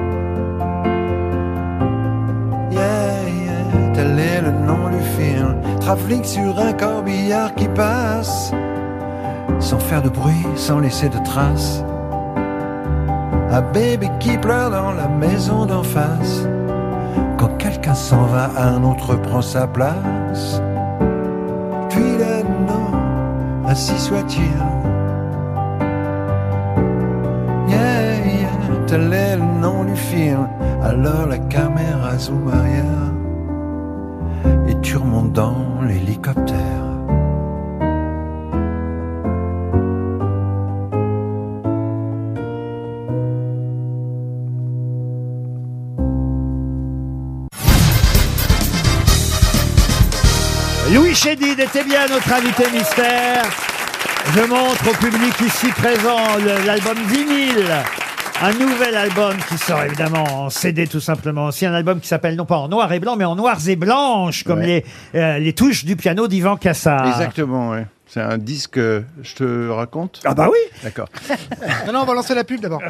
Tel 4.16 4.26
est 4.26 4.42
le 4.42 4.52
nom 4.52 4.90
du 4.90 5.02
film. 5.18 5.56
Trafic 5.80 6.26
sur 6.26 6.60
un 6.60 6.74
corbillard 6.74 7.54
qui 7.56 7.68
passe, 7.70 8.52
sans 9.60 9.80
faire 9.80 10.02
de 10.02 10.10
bruit, 10.10 10.46
sans 10.56 10.80
laisser 10.80 11.10
de 11.10 11.18
traces. 11.24 11.84
Un 13.52 13.62
bébé 13.62 14.10
qui 14.20 14.38
pleure 14.38 14.72
dans 14.72 14.92
la 14.92 15.08
maison 15.08 15.66
d'en 15.66 15.84
face. 15.84 16.48
Quand 17.38 17.50
quelqu'un 17.58 17.94
s'en 17.94 18.24
va, 18.24 18.50
un 18.58 18.84
autre 18.84 19.16
prend 19.16 19.42
sa 19.42 19.68
place. 19.68 20.62
Puis 21.90 22.18
là, 22.18 22.44
non, 22.68 23.68
ainsi 23.68 23.98
soit-il. 24.00 24.52
Tel 28.88 29.12
est 29.14 29.38
le 29.38 29.44
nom 29.62 29.84
du 29.84 29.96
film. 29.96 30.48
Alors 30.84 31.26
la 31.28 31.40
caméra 31.40 32.20
zoom 32.20 32.48
arrière. 32.50 33.15
Remontes 34.96 35.34
dans 35.34 35.82
l'hélicoptère. 35.82 36.56
Louis 50.94 51.14
Chédid 51.14 51.60
était 51.60 51.84
bien 51.84 52.08
notre 52.08 52.32
invité 52.32 52.64
mystère. 52.72 53.44
Je 54.34 54.42
montre 54.42 54.90
au 54.90 54.94
public 54.94 55.34
ici 55.42 55.68
présent 55.72 56.38
l'album 56.66 56.98
vinyle. 57.08 57.84
Un 58.42 58.52
nouvel 58.54 58.96
album 58.96 59.34
qui 59.48 59.58
sort 59.58 59.82
évidemment 59.84 60.24
en 60.46 60.50
CD 60.50 60.88
tout 60.88 61.00
simplement. 61.00 61.52
C'est 61.52 61.66
un 61.66 61.74
album 61.74 62.00
qui 62.02 62.08
s'appelle 62.08 62.36
non 62.36 62.46
pas 62.46 62.58
en 62.58 62.68
noir 62.68 62.92
et 62.92 63.00
blanc, 63.00 63.16
mais 63.16 63.24
en 63.26 63.36
noirs 63.36 63.60
et 63.68 63.76
blanches, 63.76 64.44
comme 64.44 64.60
Ouais. 64.60 64.84
les, 65.14 65.20
euh, 65.20 65.40
les 65.40 65.54
touches 65.54 65.86
du 65.86 65.96
piano 65.96 66.28
d'Ivan 66.28 66.58
Cassar. 66.58 67.08
Exactement, 67.08 67.70
ouais. 67.72 67.86
C'est 68.08 68.22
un 68.22 68.38
disque, 68.38 68.78
euh, 68.78 69.02
je 69.24 69.34
te 69.36 69.70
raconte 69.70 70.22
Ah 70.26 70.34
bah 70.36 70.48
oui 70.52 70.58
D'accord. 70.84 71.10
Non, 71.88 71.94
non, 71.94 72.00
on 72.02 72.06
va 72.06 72.14
lancer 72.14 72.36
la 72.36 72.44
pub 72.44 72.60
d'abord. 72.62 72.82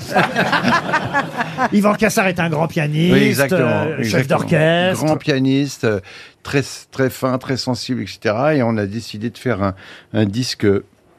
Yvan 1.72 1.94
Cassar 1.94 2.28
est 2.28 2.40
un 2.40 2.50
grand 2.50 2.68
pianiste, 2.68 3.14
Oui, 3.14 3.24
exactement. 3.24 3.62
euh, 3.70 3.98
chef 4.04 4.06
exactement. 4.16 4.40
d'orchestre. 4.40 5.06
Grand 5.06 5.18
pianiste, 5.18 5.84
euh, 5.86 6.00
très, 6.44 6.64
très 6.92 7.10
fin, 7.10 7.38
très 7.38 7.56
sensible, 7.58 8.02
etc. 8.02 8.36
Et 8.56 8.64
on 8.64 8.76
a 8.78 8.86
décidé 8.88 9.30
de 9.30 9.38
faire 9.38 9.64
un, 9.64 9.74
un 10.14 10.26
disque 10.26 10.68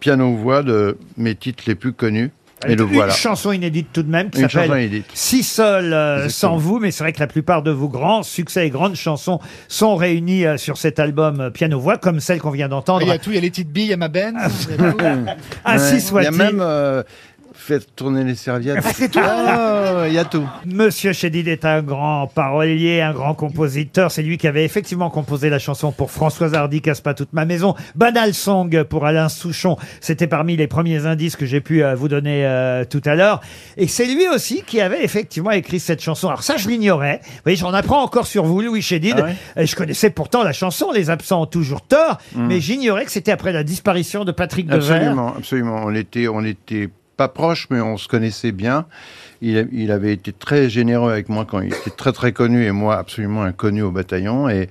piano-voix 0.01 0.63
de 0.63 0.99
mes 1.17 1.35
titres 1.35 1.65
les 1.67 1.75
plus 1.75 1.93
connus. 1.95 2.31
Et 2.67 2.75
le 2.75 2.85
une 2.85 2.93
voilà. 2.95 3.13
chanson 3.13 3.53
inédite 3.53 3.89
tout 3.93 4.03
de 4.03 4.11
même 4.11 4.31
qui 4.31 4.41
Une 4.41 4.49
chanson 4.49 4.67
s'appelle 4.69 4.85
inédite. 4.87 5.07
Si 5.13 5.43
seul 5.43 5.93
euh, 5.93 6.29
sans 6.31 6.57
vous, 6.57 6.79
mais 6.79 6.91
c'est 6.91 7.05
vrai 7.05 7.13
que 7.13 7.21
la 7.21 7.27
plupart 7.27 7.63
de 7.63 7.71
vos 7.71 7.89
grands 7.89 8.23
succès 8.23 8.67
et 8.67 8.71
grandes 8.71 8.95
chansons 8.95 9.41
sont 9.69 9.95
réunis 9.95 10.47
euh, 10.47 10.57
sur 10.57 10.79
cet 10.79 10.99
album 10.99 11.41
euh, 11.41 11.51
piano-voix, 11.51 11.99
comme 11.99 12.19
celle 12.19 12.41
qu'on 12.41 12.51
vient 12.51 12.69
d'entendre. 12.69 13.03
Il 13.03 13.09
y 13.09 13.13
a 13.13 13.19
tout, 13.19 13.31
il 13.31 13.35
y 13.35 13.39
a 13.39 13.43
les 13.43 13.51
petites 13.51 13.71
billes, 13.71 13.85
il 13.85 13.91
y 13.91 13.93
a 13.93 13.99
ma 13.99 14.09
benne. 14.09 14.39
il 14.71 14.83
y 14.83 14.87
a 14.87 14.93
tout. 14.93 14.99
Ainsi 15.67 15.95
Ouais. 15.95 16.01
soit-il. 16.01 16.33
Il 16.33 16.39
y 16.39 16.41
a 16.43 16.45
même 16.51 16.61
euh, 16.63 17.03
fait 17.67 17.85
tourner 17.97 18.25
les 18.25 18.35
serviettes. 18.35 18.79
Ah, 18.85 18.93
c'est 18.95 19.11
tout 19.11 19.19
Ah, 19.23 20.05
Il 20.07 20.15
y 20.15 20.19
a 20.19 20.25
tout. 20.25 20.47
Monsieur 20.65 21.13
Chédid 21.13 21.49
est 21.49 21.65
un 21.65 21.83
grand 21.83 22.29
parolier, 22.29 23.01
un 23.01 23.13
grand 23.13 23.35
compositeur. 23.35 24.11
C'est 24.11 24.23
lui 24.23 24.39
qui 24.39 24.47
avait 24.47 24.65
effectivement 24.65 25.11
composé 25.11 25.51
la 25.51 25.59
chanson 25.59 25.93
pour 25.93 26.11
Françoise 26.11 26.55
Hardy, 26.55 26.81
Casse 26.81 27.01
pas 27.01 27.15
toute 27.15 27.33
ma 27.33 27.45
maison. 27.45 27.75
Banal 27.95 28.35
Song 28.35 28.85
pour 28.85 29.05
Alain 29.07 29.29
Souchon. 29.29 29.77
C'était 30.01 30.27
parmi 30.27 30.57
les 30.57 30.67
premiers 30.69 31.07
indices 31.07 31.37
que 31.37 31.47
j'ai 31.47 31.61
pu 31.61 31.83
euh, 31.83 31.95
vous 31.95 32.09
donner 32.09 32.47
euh, 32.47 32.85
tout 32.85 33.03
à 33.05 33.15
l'heure. 33.15 33.41
Et 33.77 33.89
c'est 33.89 34.07
lui 34.07 34.29
aussi 34.29 34.63
qui 34.63 34.81
avait 34.81 35.05
effectivement 35.05 35.51
écrit 35.51 35.81
cette 35.81 36.01
chanson. 36.01 36.29
Alors 36.29 36.43
ça, 36.43 36.57
je 36.57 36.69
l'ignorais. 36.69 37.21
Vous 37.23 37.41
voyez, 37.45 37.57
j'en 37.57 37.75
apprends 37.75 38.03
encore 38.03 38.27
sur 38.27 38.45
vous, 38.45 38.63
Louis 38.63 38.83
Chédid. 38.83 39.17
Ah 39.19 39.23
ouais 39.57 39.67
je 39.67 39.75
connaissais 39.75 40.11
pourtant 40.11 40.43
la 40.43 40.53
chanson 40.53 40.93
Les 40.93 41.11
absents 41.11 41.43
ont 41.43 41.47
toujours 41.47 41.83
tort. 41.83 42.19
Mm. 42.35 42.47
Mais 42.47 42.61
j'ignorais 42.61 43.05
que 43.05 43.11
c'était 43.11 43.33
après 43.33 43.53
la 43.53 43.65
disparition 43.65 44.25
de 44.25 44.33
Patrick 44.33 44.67
Devers. 44.67 44.97
Absolument, 44.97 45.35
absolument. 45.37 45.81
On 45.85 45.95
était, 45.95 46.29
on 46.29 46.45
était 46.45 46.91
pas 47.17 47.29
proches, 47.29 47.69
mais 47.71 47.81
on 47.81 47.97
se 47.97 48.09
connaissait 48.09 48.53
bien. 48.53 48.87
Il, 49.43 49.91
avait 49.91 50.13
été 50.13 50.33
très 50.33 50.71
généreux 50.71 51.13
avec 51.13 51.29
moi 51.29 51.45
quand 51.49 51.61
il 51.61 51.69
était 51.69 51.91
très 51.91 52.13
très 52.13 52.33
connu 52.33 52.65
et 52.65 52.73
moi 52.73 52.97
absolument 52.97 53.43
inconnu 53.43 53.83
au 53.83 53.91
bataillon. 53.91 54.49
Et 54.49 54.69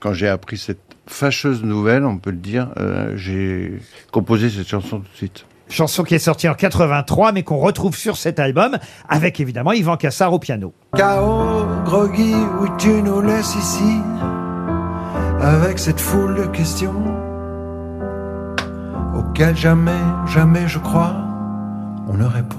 quand 0.00 0.12
j'ai 0.12 0.28
appris 0.28 0.56
cette 0.56 0.78
fâcheuse 1.06 1.62
nouvelle, 1.62 2.04
on 2.04 2.18
peut 2.18 2.30
le 2.30 2.36
dire, 2.36 2.70
euh, 2.78 3.12
j'ai 3.16 3.72
composé 4.12 4.50
cette 4.50 4.68
chanson 4.68 4.98
tout 4.98 5.10
de 5.12 5.16
suite. 5.16 5.46
Chanson 5.68 6.04
qui 6.04 6.14
est 6.14 6.18
sortie 6.18 6.48
en 6.48 6.54
83, 6.54 7.32
mais 7.32 7.42
qu'on 7.42 7.58
retrouve 7.58 7.96
sur 7.96 8.16
cet 8.16 8.38
album, 8.38 8.78
avec 9.08 9.40
évidemment 9.40 9.72
Yvan 9.72 9.96
Cassar 9.96 10.32
au 10.32 10.38
piano. 10.38 10.74
Chaos, 10.96 11.66
groggy, 11.84 12.34
oui 12.60 12.68
tu 12.78 13.02
nous 13.02 13.20
laisses 13.22 13.54
ici 13.56 14.00
avec 15.40 15.78
cette 15.78 16.00
foule 16.00 16.36
de 16.36 16.46
questions 16.46 16.94
auxquelles 19.14 19.56
jamais, 19.56 19.90
jamais 20.26 20.68
je 20.68 20.78
crois, 20.78 21.23
on 22.08 22.14
ne 22.14 22.24
répond. 22.24 22.58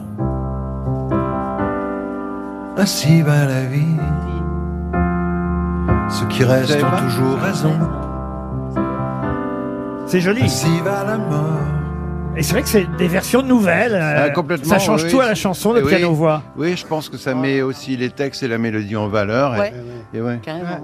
Ainsi 2.77 3.21
va 3.21 3.45
la 3.45 3.65
vie. 3.65 3.97
Ceux 6.09 6.27
qui 6.27 6.43
restent 6.43 6.83
ont 6.83 7.03
toujours 7.07 7.37
raison. 7.39 7.73
C'est 10.07 10.21
joli. 10.21 10.43
Ainsi 10.43 10.79
va 10.81 11.03
la 11.03 11.17
mort. 11.17 11.84
Et 12.37 12.43
c'est 12.43 12.51
vrai 12.51 12.63
que 12.63 12.67
c'est 12.67 12.85
des 12.97 13.07
versions 13.07 13.41
nouvelles. 13.41 13.93
euh, 13.93 14.25
Ah, 14.25 14.29
complètement, 14.29 14.69
ça 14.69 14.77
change 14.77 15.03
oui. 15.05 15.09
tout 15.11 15.21
à 15.21 15.25
la 15.25 15.35
chanson, 15.35 15.71
le 15.71 15.81
Oui. 15.83 15.87
piano-voix. 15.89 16.43
Oui, 16.57 16.75
je 16.75 16.85
pense 16.85 17.07
que 17.07 17.15
ça 17.15 17.33
met 17.33 17.61
aussi 17.61 17.95
les 17.95 18.09
textes 18.09 18.43
et 18.43 18.49
la 18.49 18.57
mélodie 18.57 18.97
en 18.97 19.07
valeur. 19.07 19.55
et- 19.55 19.59
Ouais. 19.59 19.73
Et, 20.13 20.21
ouais. 20.21 20.39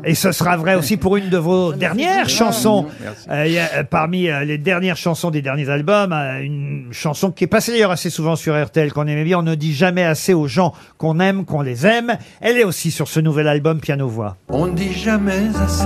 Et 0.05 0.15
ce 0.15 0.31
sera 0.31 0.55
vrai 0.55 0.75
aussi 0.75 0.95
pour 0.95 1.17
une 1.17 1.29
de 1.29 1.37
vos 1.37 1.73
dernières 1.73 2.29
chansons. 2.29 2.85
Merci. 3.03 3.27
Euh, 3.29 3.47
il 3.47 3.51
y 3.53 3.59
a, 3.59 3.69
euh, 3.79 3.83
parmi 3.83 4.29
euh, 4.29 4.45
les 4.45 4.57
dernières 4.57 4.95
chansons 4.95 5.29
des 5.29 5.41
derniers 5.41 5.69
albums, 5.69 6.13
euh, 6.13 6.39
une 6.41 6.87
chanson 6.91 7.31
qui 7.31 7.43
est 7.43 7.47
passée 7.47 7.73
d'ailleurs 7.73 7.91
assez 7.91 8.09
souvent 8.09 8.37
sur 8.37 8.55
RTL, 8.61 8.93
qu'on 8.93 9.07
aimait 9.07 9.25
bien. 9.25 9.39
On 9.39 9.43
ne 9.43 9.55
dit 9.55 9.73
jamais 9.73 10.03
assez 10.05 10.33
aux 10.33 10.47
gens 10.47 10.73
qu'on 10.97 11.19
aime, 11.19 11.43
qu'on 11.43 11.61
les 11.61 11.85
aime. 11.85 12.17
Elle 12.39 12.57
est 12.59 12.63
aussi 12.63 12.91
sur 12.91 13.09
ce 13.09 13.19
nouvel 13.19 13.49
album 13.49 13.81
Piano-Voix. 13.81 14.37
On 14.49 14.67
ne 14.67 14.71
dit 14.73 14.93
jamais 14.93 15.49
assez 15.61 15.83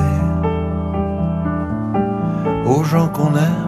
aux 2.67 2.83
gens 2.83 3.07
qu'on 3.09 3.35
aime, 3.35 3.64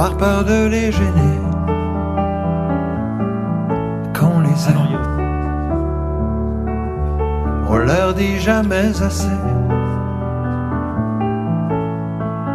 par 0.00 0.16
peur 0.16 0.44
de 0.44 0.66
les 0.66 0.90
gêner. 0.90 1.38
Qu'on 4.18 4.40
les 4.40 4.60
aime, 4.74 4.98
on 7.68 7.76
leur 7.76 8.14
dit 8.14 8.38
jamais 8.38 8.88
assez 9.08 9.38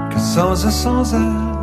que 0.10 0.20
sans 0.20 0.66
eux, 0.66 0.72
sans 0.72 1.14
eux. 1.14 1.55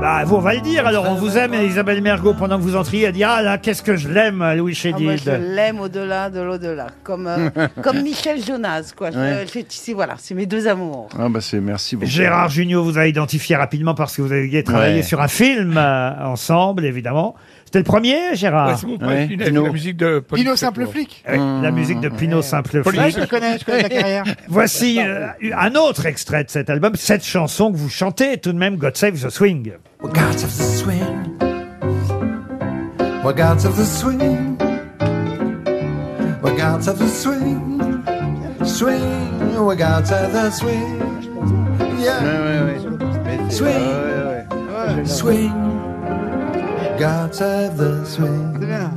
Bah, 0.00 0.24
vous, 0.24 0.36
on 0.36 0.40
va 0.40 0.54
le 0.54 0.62
dire. 0.62 0.86
Alors, 0.86 1.04
on 1.10 1.14
vous 1.14 1.36
aime, 1.36 1.52
et 1.52 1.66
Isabelle 1.66 2.00
Mergot, 2.00 2.32
pendant 2.32 2.56
que 2.56 2.62
vous 2.62 2.74
entriez, 2.74 3.06
a 3.06 3.12
dit 3.12 3.22
Ah 3.22 3.42
là, 3.42 3.58
qu'est-ce 3.58 3.82
que 3.82 3.96
je 3.96 4.08
l'aime, 4.08 4.38
Louis 4.56 4.78
Ah, 4.82 4.88
moi, 4.98 5.12
Chédid. 5.16 5.20
je 5.26 5.30
l'aime 5.54 5.78
au-delà 5.80 6.30
de 6.30 6.40
l'au-delà. 6.40 6.86
Comme, 7.02 7.26
euh, 7.26 7.50
comme 7.82 8.00
Michel 8.00 8.42
Jonas, 8.42 8.92
quoi. 8.96 9.10
Je- 9.10 9.18
Ouais. 9.18 9.44
je- 9.52 9.60
c'est- 9.68 9.92
voilà, 9.92 10.14
c'est 10.16 10.34
mes 10.34 10.46
deux 10.46 10.66
amours. 10.68 11.10
Ah 11.18 11.28
bah 11.28 11.42
c'est 11.42 11.60
merci 11.60 11.96
beaucoup. 11.96 12.08
Gérard 12.10 12.48
Junior 12.48 12.82
vous 12.82 12.96
a 12.96 13.06
identifié 13.06 13.56
rapidement 13.56 13.94
parce 13.94 14.16
que 14.16 14.22
vous 14.22 14.32
aviez 14.32 14.64
travaillé 14.64 14.96
Ouais. 14.96 15.02
sur 15.02 15.20
un 15.20 15.28
film 15.28 15.74
euh, 15.76 16.12
ensemble, 16.24 16.86
évidemment. 16.86 17.34
C'était 17.66 17.80
le 17.80 17.84
premier, 17.84 18.34
Gérard 18.34 18.82
Ouais, 18.82 19.28
c'est 19.28 19.36
Pino. 19.36 19.64
la 19.66 19.70
musique 19.70 19.96
de 19.98 20.20
Pino. 20.20 20.56
Simple 20.56 20.86
Flic. 20.86 21.22
Oui, 21.30 21.38
La 21.62 21.70
musique 21.70 22.00
de 22.00 22.08
Pino 22.08 22.40
Simple 22.40 22.82
Flic. 22.82 22.98
Ouais, 23.00 23.10
je 23.10 23.20
le 23.20 23.26
connais, 23.26 23.58
je 23.58 23.64
connais 23.66 23.82
ta 23.82 23.88
carrière. 23.90 24.24
Voici 24.48 24.98
euh, 24.98 25.26
un 25.56 25.74
autre 25.74 26.06
extrait 26.06 26.42
de 26.44 26.50
cet 26.50 26.70
album, 26.70 26.94
cette 26.96 27.24
chanson 27.24 27.70
que 27.70 27.76
vous 27.76 27.90
chantez 27.90 28.38
tout 28.38 28.52
de 28.52 28.58
même, 28.58 28.76
God 28.76 28.96
Save 28.96 29.20
the 29.22 29.28
Swing. 29.28 29.72
We're 30.02 30.12
gods 30.12 30.42
of 30.42 30.56
the 30.56 30.64
swing. 30.64 31.38
We're 33.22 33.32
gods 33.34 33.64
of 33.64 33.76
the 33.76 33.84
swing. 33.84 34.56
We're 36.42 36.56
gods 36.56 36.88
of 36.88 36.98
the 36.98 37.08
swing. 37.08 37.80
Swing. 38.64 39.64
We're 39.66 39.76
gods 39.76 40.10
of 40.10 40.32
the 40.32 40.50
swing. 40.50 40.98
Yeah. 42.00 42.20
Mais 43.24 43.50
c'est- 43.50 43.58
Swing. 43.58 45.06
Swing. 45.06 45.52
Gods 46.98 47.40
of 47.40 47.76
the 47.76 48.04
swing. 48.06 48.58
Bien. 48.60 48.90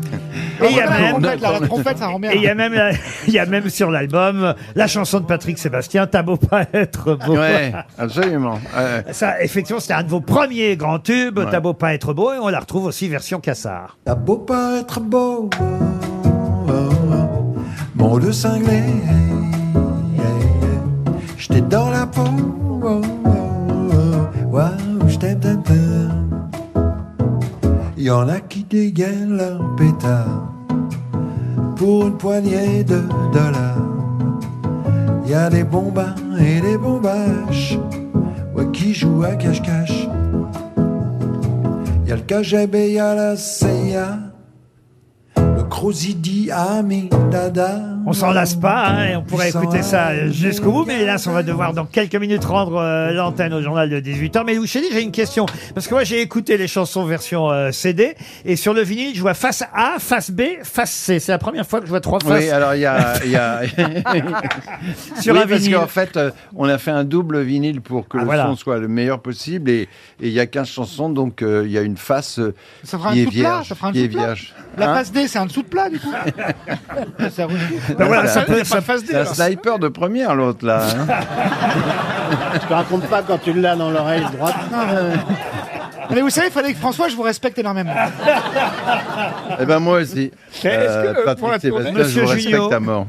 Et 0.64 0.72
il 0.72 0.78
y 0.78 0.82
a 0.82 0.90
même, 0.90 1.10
trompette, 1.12 1.42
là, 1.42 1.52
la 1.60 1.68
trompette, 1.68 1.98
ça 1.98 2.08
rend 2.08 2.20
bien. 2.20 2.32
et 2.32 2.36
il 2.38 2.42
y 2.44 2.48
a 2.48 2.56
même, 2.56 2.74
la- 2.74 2.92
il 3.28 3.34
y 3.34 3.40
a 3.40 3.46
même 3.46 3.70
sur 3.70 3.92
l'album 3.92 4.54
la 4.76 4.88
chanson 4.88 5.20
de 5.20 5.26
Patrick 5.26 5.58
Sébastien, 5.58 6.08
T'as 6.08 6.22
beau 6.24 6.38
pas 6.38 6.66
être 6.74 7.16
beau. 7.26 7.36
Ouais, 7.38 7.74
absolument. 7.98 8.54
Ouais. 8.76 9.12
Ça, 9.14 9.42
effectivement, 9.42 9.80
c'était 9.80 9.94
un 9.94 10.04
de 10.04 10.10
vos 10.10 10.22
premiers 10.22 10.76
grands 10.78 11.00
tubes, 11.00 11.38
Ouais. 11.40 11.46
T'as 11.52 11.60
beau 11.60 11.74
pas 11.74 11.94
être 11.94 12.14
beau, 12.14 12.34
et 12.34 12.38
on 12.40 12.48
la 12.50 12.60
retrouve 12.60 12.86
aussi 12.86 13.08
version 13.10 13.40
Cassard. 13.40 13.98
T'as 14.06 14.16
beau 14.16 14.38
pas 14.38 14.80
être 14.80 15.00
beau, 15.00 15.50
mon 17.96 18.18
de 18.18 18.32
cinglé, 18.32 18.82
j'étais 21.38 21.62
dans 21.62 21.90
la 21.90 22.06
peau, 22.06 22.22
waouh, 24.52 24.72
j't'aime, 25.08 25.40
t'aime, 25.40 25.64
t'aime. 25.64 26.33
Y 28.04 28.10
en 28.10 28.28
a 28.28 28.42
qui 28.42 28.66
dégainent 28.66 29.38
leur 29.38 29.78
pétard 29.78 30.52
pour 31.78 32.06
une 32.06 32.18
poignée 32.18 32.84
de 32.84 33.02
dollars. 33.32 33.78
Y 35.26 35.34
a 35.34 35.50
des 35.50 35.64
bombins 35.64 36.14
et 36.38 36.60
des 36.60 36.78
bombaches, 36.78 37.78
ouais, 38.56 38.70
qui 38.74 38.94
jouent 38.94 39.24
à 39.24 39.38
cache-cache. 39.38 40.10
Y 42.06 42.12
a 42.12 42.16
le 42.18 42.24
KGB, 42.24 42.92
y 42.92 43.00
a 43.00 43.16
la 43.16 43.38
CIA, 43.38 44.20
le 45.38 45.64
Crozidi, 45.64 46.52
Ami, 46.52 47.10
Dada. 47.32 47.93
On 48.06 48.14
s'en 48.14 48.32
lasse 48.32 48.56
pas, 48.56 48.88
hein, 48.88 49.06
et 49.08 49.16
on 49.16 49.24
pourrait 49.24 49.50
écouter 49.50 49.82
ça 49.82 50.28
jusqu'au 50.30 50.72
bout, 50.72 50.84
mais 50.86 51.02
hélas, 51.02 51.26
on 51.28 51.32
va 51.32 51.42
devoir 51.44 51.74
dans 51.74 51.86
quelques 51.86 52.16
minutes 52.16 52.44
rendre 52.44 52.76
euh, 52.78 53.12
l'antenne 53.12 53.54
au 53.54 53.62
journal 53.62 53.90
de 53.90 54.00
18h. 54.00 54.44
Mais 54.46 54.56
Loucheli, 54.56 54.88
j'ai 54.92 55.02
une 55.02 55.12
question, 55.12 55.46
parce 55.74 55.88
que 55.88 55.94
moi 55.94 56.04
j'ai 56.04 56.22
écouté 56.22 56.58
les 56.58 56.68
chansons 56.68 57.06
version 57.06 57.50
euh, 57.50 57.72
CD, 57.72 58.16
et 58.46 58.56
sur 58.56 58.74
le 58.74 58.82
vinyle, 58.82 59.16
je 59.16 59.22
vois 59.22 59.34
face 59.34 59.64
A, 59.74 59.96
face 60.00 60.32
B, 60.32 60.42
face 60.64 60.92
C. 60.92 61.20
C'est 61.20 61.32
la 61.32 61.38
première 61.38 61.66
fois 61.66 61.80
que 61.80 61.86
je 61.86 61.90
vois 61.92 62.02
trois 62.02 62.20
faces 62.20 62.44
Oui, 62.44 62.50
alors 62.50 62.76
il 62.76 62.82
y 62.82 62.86
a, 62.86 63.14
il 63.24 63.32
y 63.32 63.36
a... 63.38 63.62
sur 65.22 65.34
Oui, 65.34 65.40
un 65.42 65.48
parce 65.48 65.62
vinyle. 65.62 65.76
qu'en 65.78 65.88
fait, 65.88 66.18
euh, 66.18 66.32
on 66.56 66.68
a 66.68 66.78
fait 66.78 66.92
un 66.92 67.04
double 67.04 67.42
vinyle 67.42 67.82
pour 67.82 68.08
que 68.08 68.18
Ah, 68.18 68.22
le 68.22 68.26
voilà. 68.26 68.46
son 68.46 68.56
soit 68.56 68.78
le 68.80 68.88
meilleur 68.88 69.22
possible, 69.22 69.70
et 69.70 69.88
et 70.22 70.28
il 70.28 70.34
y 70.34 70.40
a 70.40 70.46
15 70.46 70.68
chansons, 70.68 71.10
donc 71.10 71.42
euh, 71.42 71.64
il 71.66 71.72
y 71.72 71.78
a 71.78 71.82
une 71.82 71.98
face 71.98 72.40
euh, 72.40 72.54
Ça 72.84 72.98
fera 72.98 73.10
un 73.10 73.14
qui 73.14 73.22
est 73.22 73.26
dessous 73.26 73.38
de 73.38 73.42
plat, 73.42 73.50
vierge. 73.52 73.68
ça 73.70 73.76
fera 73.76 73.88
un 73.88 73.92
qui 73.92 74.00
est 74.00 74.08
dessous 74.08 74.18
de 74.18 74.24
plat. 74.24 74.26
vierge. 74.34 74.54
La 74.78 74.90
Hein 74.92 74.96
face 74.96 75.12
D, 75.12 75.28
c'est 75.28 75.40
un 75.40 75.46
dessous 75.46 75.62
de 75.64 75.68
plat, 75.68 75.90
du 75.90 76.00
coup. 76.00 76.12
ça. 77.32 77.48
Ben 77.98 78.06
voilà, 78.06 78.28
ça 78.28 78.42
peut, 78.42 78.54
Il 78.54 78.58
y 78.60 78.62
a 78.62 78.66
ça 78.66 78.76
pas 78.76 78.82
de 78.82 78.86
face 78.86 79.02
D, 79.02 79.08
C'est 79.12 79.16
un 79.18 79.22
alors. 79.22 79.36
sniper 79.36 79.80
de 79.80 79.88
première, 79.88 80.36
l'autre, 80.36 80.66
là. 80.66 80.82
hein. 80.84 81.08
Je 82.54 82.68
te 82.68 82.74
raconte 82.74 83.06
pas 83.08 83.22
quand 83.22 83.38
tu 83.40 83.54
l'as 83.54 83.76
dans 83.76 83.92
l'oreille 83.92 84.26
droite. 84.38 84.56
Mais 86.10 86.22
vous 86.22 86.30
savez, 86.30 86.48
il 86.48 86.54
fallait 86.54 86.74
que 86.74 86.80
François, 86.80 87.08
je 87.08 87.16
vous 87.16 87.22
respecte 87.24 87.58
énormément. 87.60 87.94
Eh 89.60 89.66
ben 89.66 89.80
moi 89.80 90.00
aussi. 90.00 90.32
est-ce 90.52 90.62
que, 90.64 90.68
euh, 90.68 91.14
Patrick 91.26 91.40
pour 91.40 91.50
la 91.52 91.60
tournée- 91.60 91.94
Sébastien, 91.94 91.94
Monsieur 91.94 92.14
je 92.14 92.20
vous 92.26 92.28
respecte 92.32 92.56
Junio. 92.56 92.74
à 92.74 92.80
mort. 92.80 93.06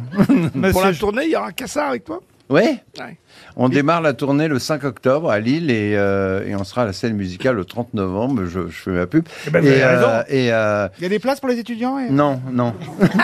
Monsieur- 0.55 0.73
Pour 0.73 0.85
la 0.85 0.93
tournée, 0.93 1.25
il 1.25 1.31
y 1.31 1.37
aura 1.37 1.49
un 1.49 1.53
cassard 1.53 1.89
avec 1.89 2.05
toi? 2.05 2.21
Ouais. 2.51 2.83
Ouais. 2.99 3.17
On 3.57 3.69
démarre 3.69 4.01
la 4.03 4.13
tournée 4.13 4.49
le 4.49 4.59
5 4.59 4.85
octobre 4.85 5.31
à 5.31 5.39
Lille 5.41 5.71
et, 5.71 5.95
euh, 5.97 6.47
et 6.47 6.55
on 6.57 6.65
sera 6.65 6.83
à 6.83 6.85
la 6.87 6.93
scène 6.93 7.15
musicale 7.15 7.57
le 7.57 7.65
30 7.65 7.95
novembre. 7.95 8.45
Je, 8.47 8.67
je 8.69 8.73
fais 8.83 8.91
ma 8.91 9.07
pub. 9.07 9.27
Eh 9.47 9.51
ben, 9.51 9.61
vous 9.63 9.69
avez 9.69 9.85
raison. 9.85 10.09
et 10.29 10.53
euh, 10.53 10.89
Il 10.99 11.05
y 11.05 11.07
a 11.07 11.09
des 11.09 11.19
places 11.19 11.41
pour 11.41 11.49
les 11.49 11.59
étudiants 11.59 11.99
et... 11.99 12.11
non, 12.11 12.41
non. 12.53 12.75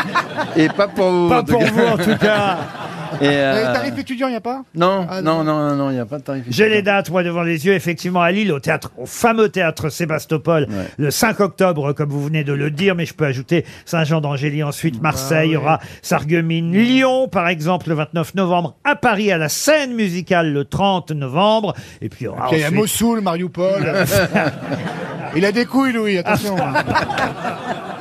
et 0.57 0.69
pas 0.69 0.89
pour 0.89 1.11
vous. 1.11 1.29
Pas 1.29 1.43
pour 1.43 1.63
vous 1.63 1.83
en 1.85 1.97
tout 1.99 2.17
cas. 2.17 2.59
Et, 3.20 3.27
euh, 3.27 3.55
Les 3.68 3.73
tarifs 3.75 3.99
étudiants, 3.99 4.29
il 4.29 4.33
n'y 4.33 4.37
a 4.37 4.40
pas 4.40 4.62
Non, 4.75 5.07
Ah, 5.11 5.20
non, 5.23 5.42
non. 5.44 5.55
non, 5.68 5.75
non, 5.77 5.90
il 5.90 5.94
n'y 5.94 6.01
a 6.01 6.07
pas 6.07 6.18
de 6.18 6.23
tarif. 6.25 6.44
J'ai 6.49 6.68
les 6.68 6.83
dates, 6.83 7.11
moi, 7.11 7.23
devant 7.23 7.42
les 7.42 7.66
yeux, 7.66 7.75
effectivement, 7.75 8.20
à 8.23 8.31
Lille, 8.31 8.53
au 8.53 8.61
théâtre, 8.61 8.90
au 8.99 9.07
fameux 9.07 9.49
théâtre 9.49 9.88
Sébastopol, 9.88 10.66
Ouais. 10.70 10.85
le 10.96 11.11
5 11.11 11.40
octobre, 11.40 11.92
comme 11.92 12.09
vous 12.11 12.23
venez 12.25 12.44
de 12.44 12.53
le 12.53 12.70
dire, 12.70 12.94
mais 12.94 13.07
je 13.07 13.14
peux 13.14 13.25
ajouter 13.27 13.64
Saint-Jean 13.85 14.20
d'Angély, 14.20 14.62
ensuite 14.62 15.01
Marseille, 15.03 15.51
il 15.51 15.53
y 15.53 15.57
aura 15.57 15.81
Sarreguemines, 16.03 16.73
Lyon, 16.73 17.29
par 17.29 17.49
exemple, 17.49 17.88
le 17.88 17.94
29 17.96 18.35
novembre, 18.35 18.77
à 18.85 18.96
Paris, 18.96 19.33
à 19.33 19.38
la 19.38 19.49
scène 19.49 19.94
musicale, 19.94 20.53
le 20.53 20.64
30 20.64 21.11
novembre, 21.12 21.75
et 22.01 22.09
puis 22.09 22.20
il 22.23 22.25
y 22.25 22.29
aura 22.29 22.49
Il 22.53 22.59
y 22.59 22.62
a 22.62 22.66
ensuite- 22.66 22.79
Mossoul, 22.81 23.20
Mariupol. 23.20 23.94
il 25.37 25.44
a 25.44 25.53
des 25.53 25.64
couilles, 25.66 25.92
Louis, 25.92 26.18
attention. 26.18 26.57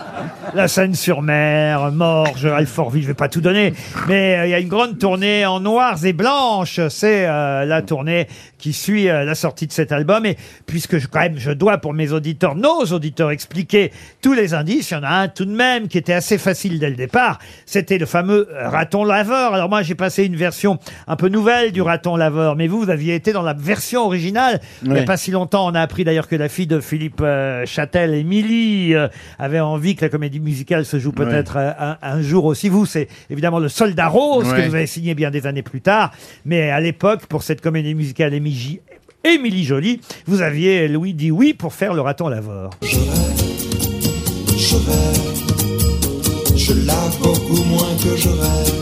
La 0.56 0.68
Seine-sur-Mer, 0.68 1.92
Morges, 1.92 2.46
Alfortville, 2.46 3.04
je 3.04 3.08
vais 3.08 3.14
pas 3.14 3.30
tout 3.30 3.42
donner, 3.42 3.74
mais 4.08 4.38
euh, 4.38 4.48
il 4.48 4.50
y 4.50 4.54
a 4.54 4.60
une 4.60 4.68
grande 4.68 4.98
tournée 4.98 5.46
en 5.46 5.60
noirs 5.60 6.04
et 6.06 6.14
blanches. 6.14 6.80
C'est 6.90 7.28
euh, 7.28 7.66
la 7.66 7.82
tournée 7.82 8.28
qui 8.58 8.74
suit 8.74 9.10
euh, 9.10 9.26
la 9.26 9.36
sortie 9.36 9.68
de 9.68 9.72
cet 9.72 9.92
album. 9.92 10.26
Et 10.26 10.38
puisque 10.66 10.98
je, 10.98 11.08
quand 11.08 11.20
même, 11.20 11.38
je 11.38 11.52
dois 11.52 11.78
pour 11.78 11.94
mes 11.94 12.12
auditeurs, 12.14 12.56
nos 12.56 12.84
auditeurs, 12.86 13.32
expliquer 13.32 13.92
tous 14.22 14.34
les 14.34 14.54
indices, 14.54 14.90
il 14.92 14.96
y 14.96 14.98
en 14.98 15.04
a 15.04 15.10
un 15.10 15.28
tout 15.28 15.46
de 15.46 15.52
même 15.52 15.88
qui 15.88 15.98
était 15.98 16.14
assez 16.14 16.38
facile 16.38 16.80
dès 16.80 16.90
le 16.90 16.96
départ. 16.96 17.38
C'était 17.66 18.00
le 18.00 18.08
fameux 18.08 18.48
raton 18.60 19.04
laveur. 19.04 19.54
Alors 19.54 19.70
moi, 19.70 19.84
j'ai 19.84 19.96
passé 19.96 20.26
une 20.26 20.36
version 20.36 20.80
un 21.08 21.16
peu 21.16 21.30
nouvelle 21.30 21.72
du 21.72 21.82
raton 21.82 22.16
laveur, 22.16 22.56
mais 22.56 22.68
vous, 22.68 22.80
vous 22.80 22.90
aviez 22.90 23.14
été 23.14 23.34
dans 23.34 23.44
la 23.44 23.54
version 23.54 24.06
originale. 24.06 24.62
Il 24.84 24.94
n'y 24.94 25.00
a 25.00 25.04
pas 25.04 25.18
si 25.18 25.32
longtemps, 25.32 25.68
on 25.68 25.76
a 25.76 25.82
appris 25.82 26.04
d'ailleurs 26.04 26.28
que 26.28 26.36
la 26.36 26.50
fille 26.50 26.68
de 26.68 26.80
Philippe 26.80 27.24
Châtel, 27.66 28.16
Émilie, 28.16 28.96
avait 29.38 29.60
envie 29.60 29.96
que 29.96 30.06
la 30.06 30.10
comédie 30.10 30.39
musicale 30.40 30.86
se 30.86 31.00
joue 31.00 31.12
peut-être 31.12 31.58
euh, 31.58 31.72
un, 31.80 31.98
un 32.02 32.22
jour 32.22 32.46
aussi. 32.46 32.70
Vous, 32.70 32.86
c'est 32.86 33.08
évidemment 33.30 33.60
le 33.60 33.70
Soldat 33.70 34.08
Rose 34.08 34.46
que 34.52 34.68
vous 34.68 34.76
avez 34.76 34.88
signé 34.88 35.16
bien 35.16 35.32
des 35.32 35.48
années 35.48 35.64
plus 35.64 35.82
tard. 35.82 36.12
Mais 36.46 36.70
à 36.70 36.80
l'époque, 36.80 37.26
pour 37.28 37.44
cette 37.44 37.62
comédie 37.62 37.96
musicale 37.96 38.34
Émilie, 38.34 38.80
Émilie 39.24 39.66
Jolie, 39.66 40.02
vous 40.28 40.42
aviez, 40.42 40.88
Louis, 40.88 41.14
dit 41.14 41.32
oui 41.32 41.54
pour 41.54 41.74
faire 41.74 41.94
le 41.94 42.02
raton 42.02 42.28
laveur. 42.30 42.70
Je 42.82 44.76
rêve, 44.76 46.56
je 46.56 46.74
lave 46.86 47.18
beaucoup 47.22 47.64
moins 47.64 47.96
que 48.04 48.16
je 48.18 48.30
rêve. 48.30 48.74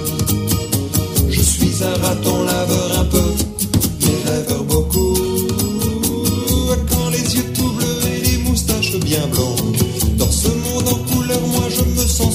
Je 1.29 1.41
suis 1.41 1.67
suis 1.67 1.83
un 1.83 1.93
raton 2.07 2.43
laveur 2.43 2.99
un 2.99 3.05
peu, 3.05 3.21
mais 4.01 4.31
rêveur 4.31 4.63
beaucoup. 4.63 5.15
Quand 6.89 7.09
les 7.11 7.35
yeux 7.35 7.45
tout 7.53 7.71
bleus 7.73 8.01
et 8.15 8.21
les 8.27 8.37
moustaches 8.49 8.99
bien 8.99 9.25
blondes, 9.27 9.56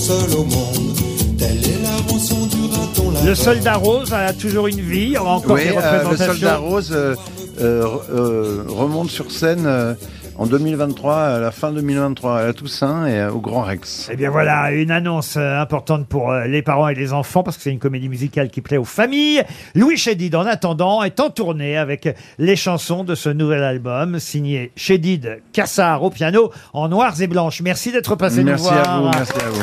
seul 0.02 0.32
au 0.36 0.44
monde. 0.44 0.96
Telle 1.38 1.58
est 1.58 1.82
la 1.82 2.12
rançon 2.12 2.46
du 2.46 2.56
raton 2.72 3.10
laveur. 3.10 3.24
Le 3.26 3.34
soldat 3.34 3.74
rose 3.76 4.12
a 4.12 4.32
toujours 4.32 4.66
une 4.66 4.80
vie, 4.80 5.16
encore 5.16 5.54
Oui, 5.54 5.62
des 5.64 5.70
euh, 5.70 5.72
le 5.72 5.98
représentations. 6.08 6.32
soldat 6.34 6.56
rose 6.56 6.90
euh, 6.92 7.14
euh, 7.60 7.86
euh, 8.12 8.64
remonte 8.68 9.10
sur 9.10 9.30
scène 9.30 9.64
euh, 9.66 9.94
en 10.38 10.46
2023, 10.46 11.14
à 11.14 11.38
la 11.38 11.50
fin 11.50 11.72
2023, 11.72 12.38
à 12.38 12.44
la 12.46 12.52
Toussaint 12.52 13.06
et 13.06 13.24
au 13.26 13.38
Grand 13.38 13.62
Rex. 13.62 14.08
Eh 14.12 14.16
bien 14.16 14.30
voilà, 14.30 14.72
une 14.72 14.90
annonce 14.90 15.36
euh, 15.36 15.60
importante 15.60 16.06
pour 16.06 16.30
euh, 16.30 16.46
les 16.46 16.62
parents 16.62 16.88
et 16.88 16.94
les 16.94 17.12
enfants, 17.12 17.42
parce 17.42 17.56
que 17.56 17.62
c'est 17.62 17.70
une 17.70 17.78
comédie 17.78 18.08
musicale 18.08 18.48
qui 18.50 18.60
plaît 18.60 18.76
aux 18.78 18.84
familles. 18.84 19.42
Louis 19.74 19.96
Chédid, 19.96 20.34
en 20.34 20.46
attendant, 20.46 21.02
est 21.02 21.20
en 21.20 21.30
tournée 21.30 21.76
avec 21.76 22.08
les 22.38 22.56
chansons 22.56 23.04
de 23.04 23.14
ce 23.14 23.28
nouvel 23.28 23.62
album, 23.62 24.18
signé 24.18 24.72
Chédid 24.76 25.40
Cassard 25.52 26.02
au 26.02 26.10
piano, 26.10 26.50
en 26.72 26.88
noirs 26.88 27.20
et 27.20 27.26
blanches. 27.26 27.60
Merci 27.60 27.92
d'être 27.92 28.16
passé 28.16 28.42
Merci 28.42 28.64
nous 28.64 28.70
voir. 28.70 28.88
à 28.88 28.98
vous, 29.00 29.08
merci 29.10 29.32
à 29.32 29.50
vous. 29.50 29.62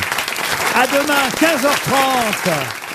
À 0.75 0.85
demain, 0.87 1.27
15h30. 1.39 2.88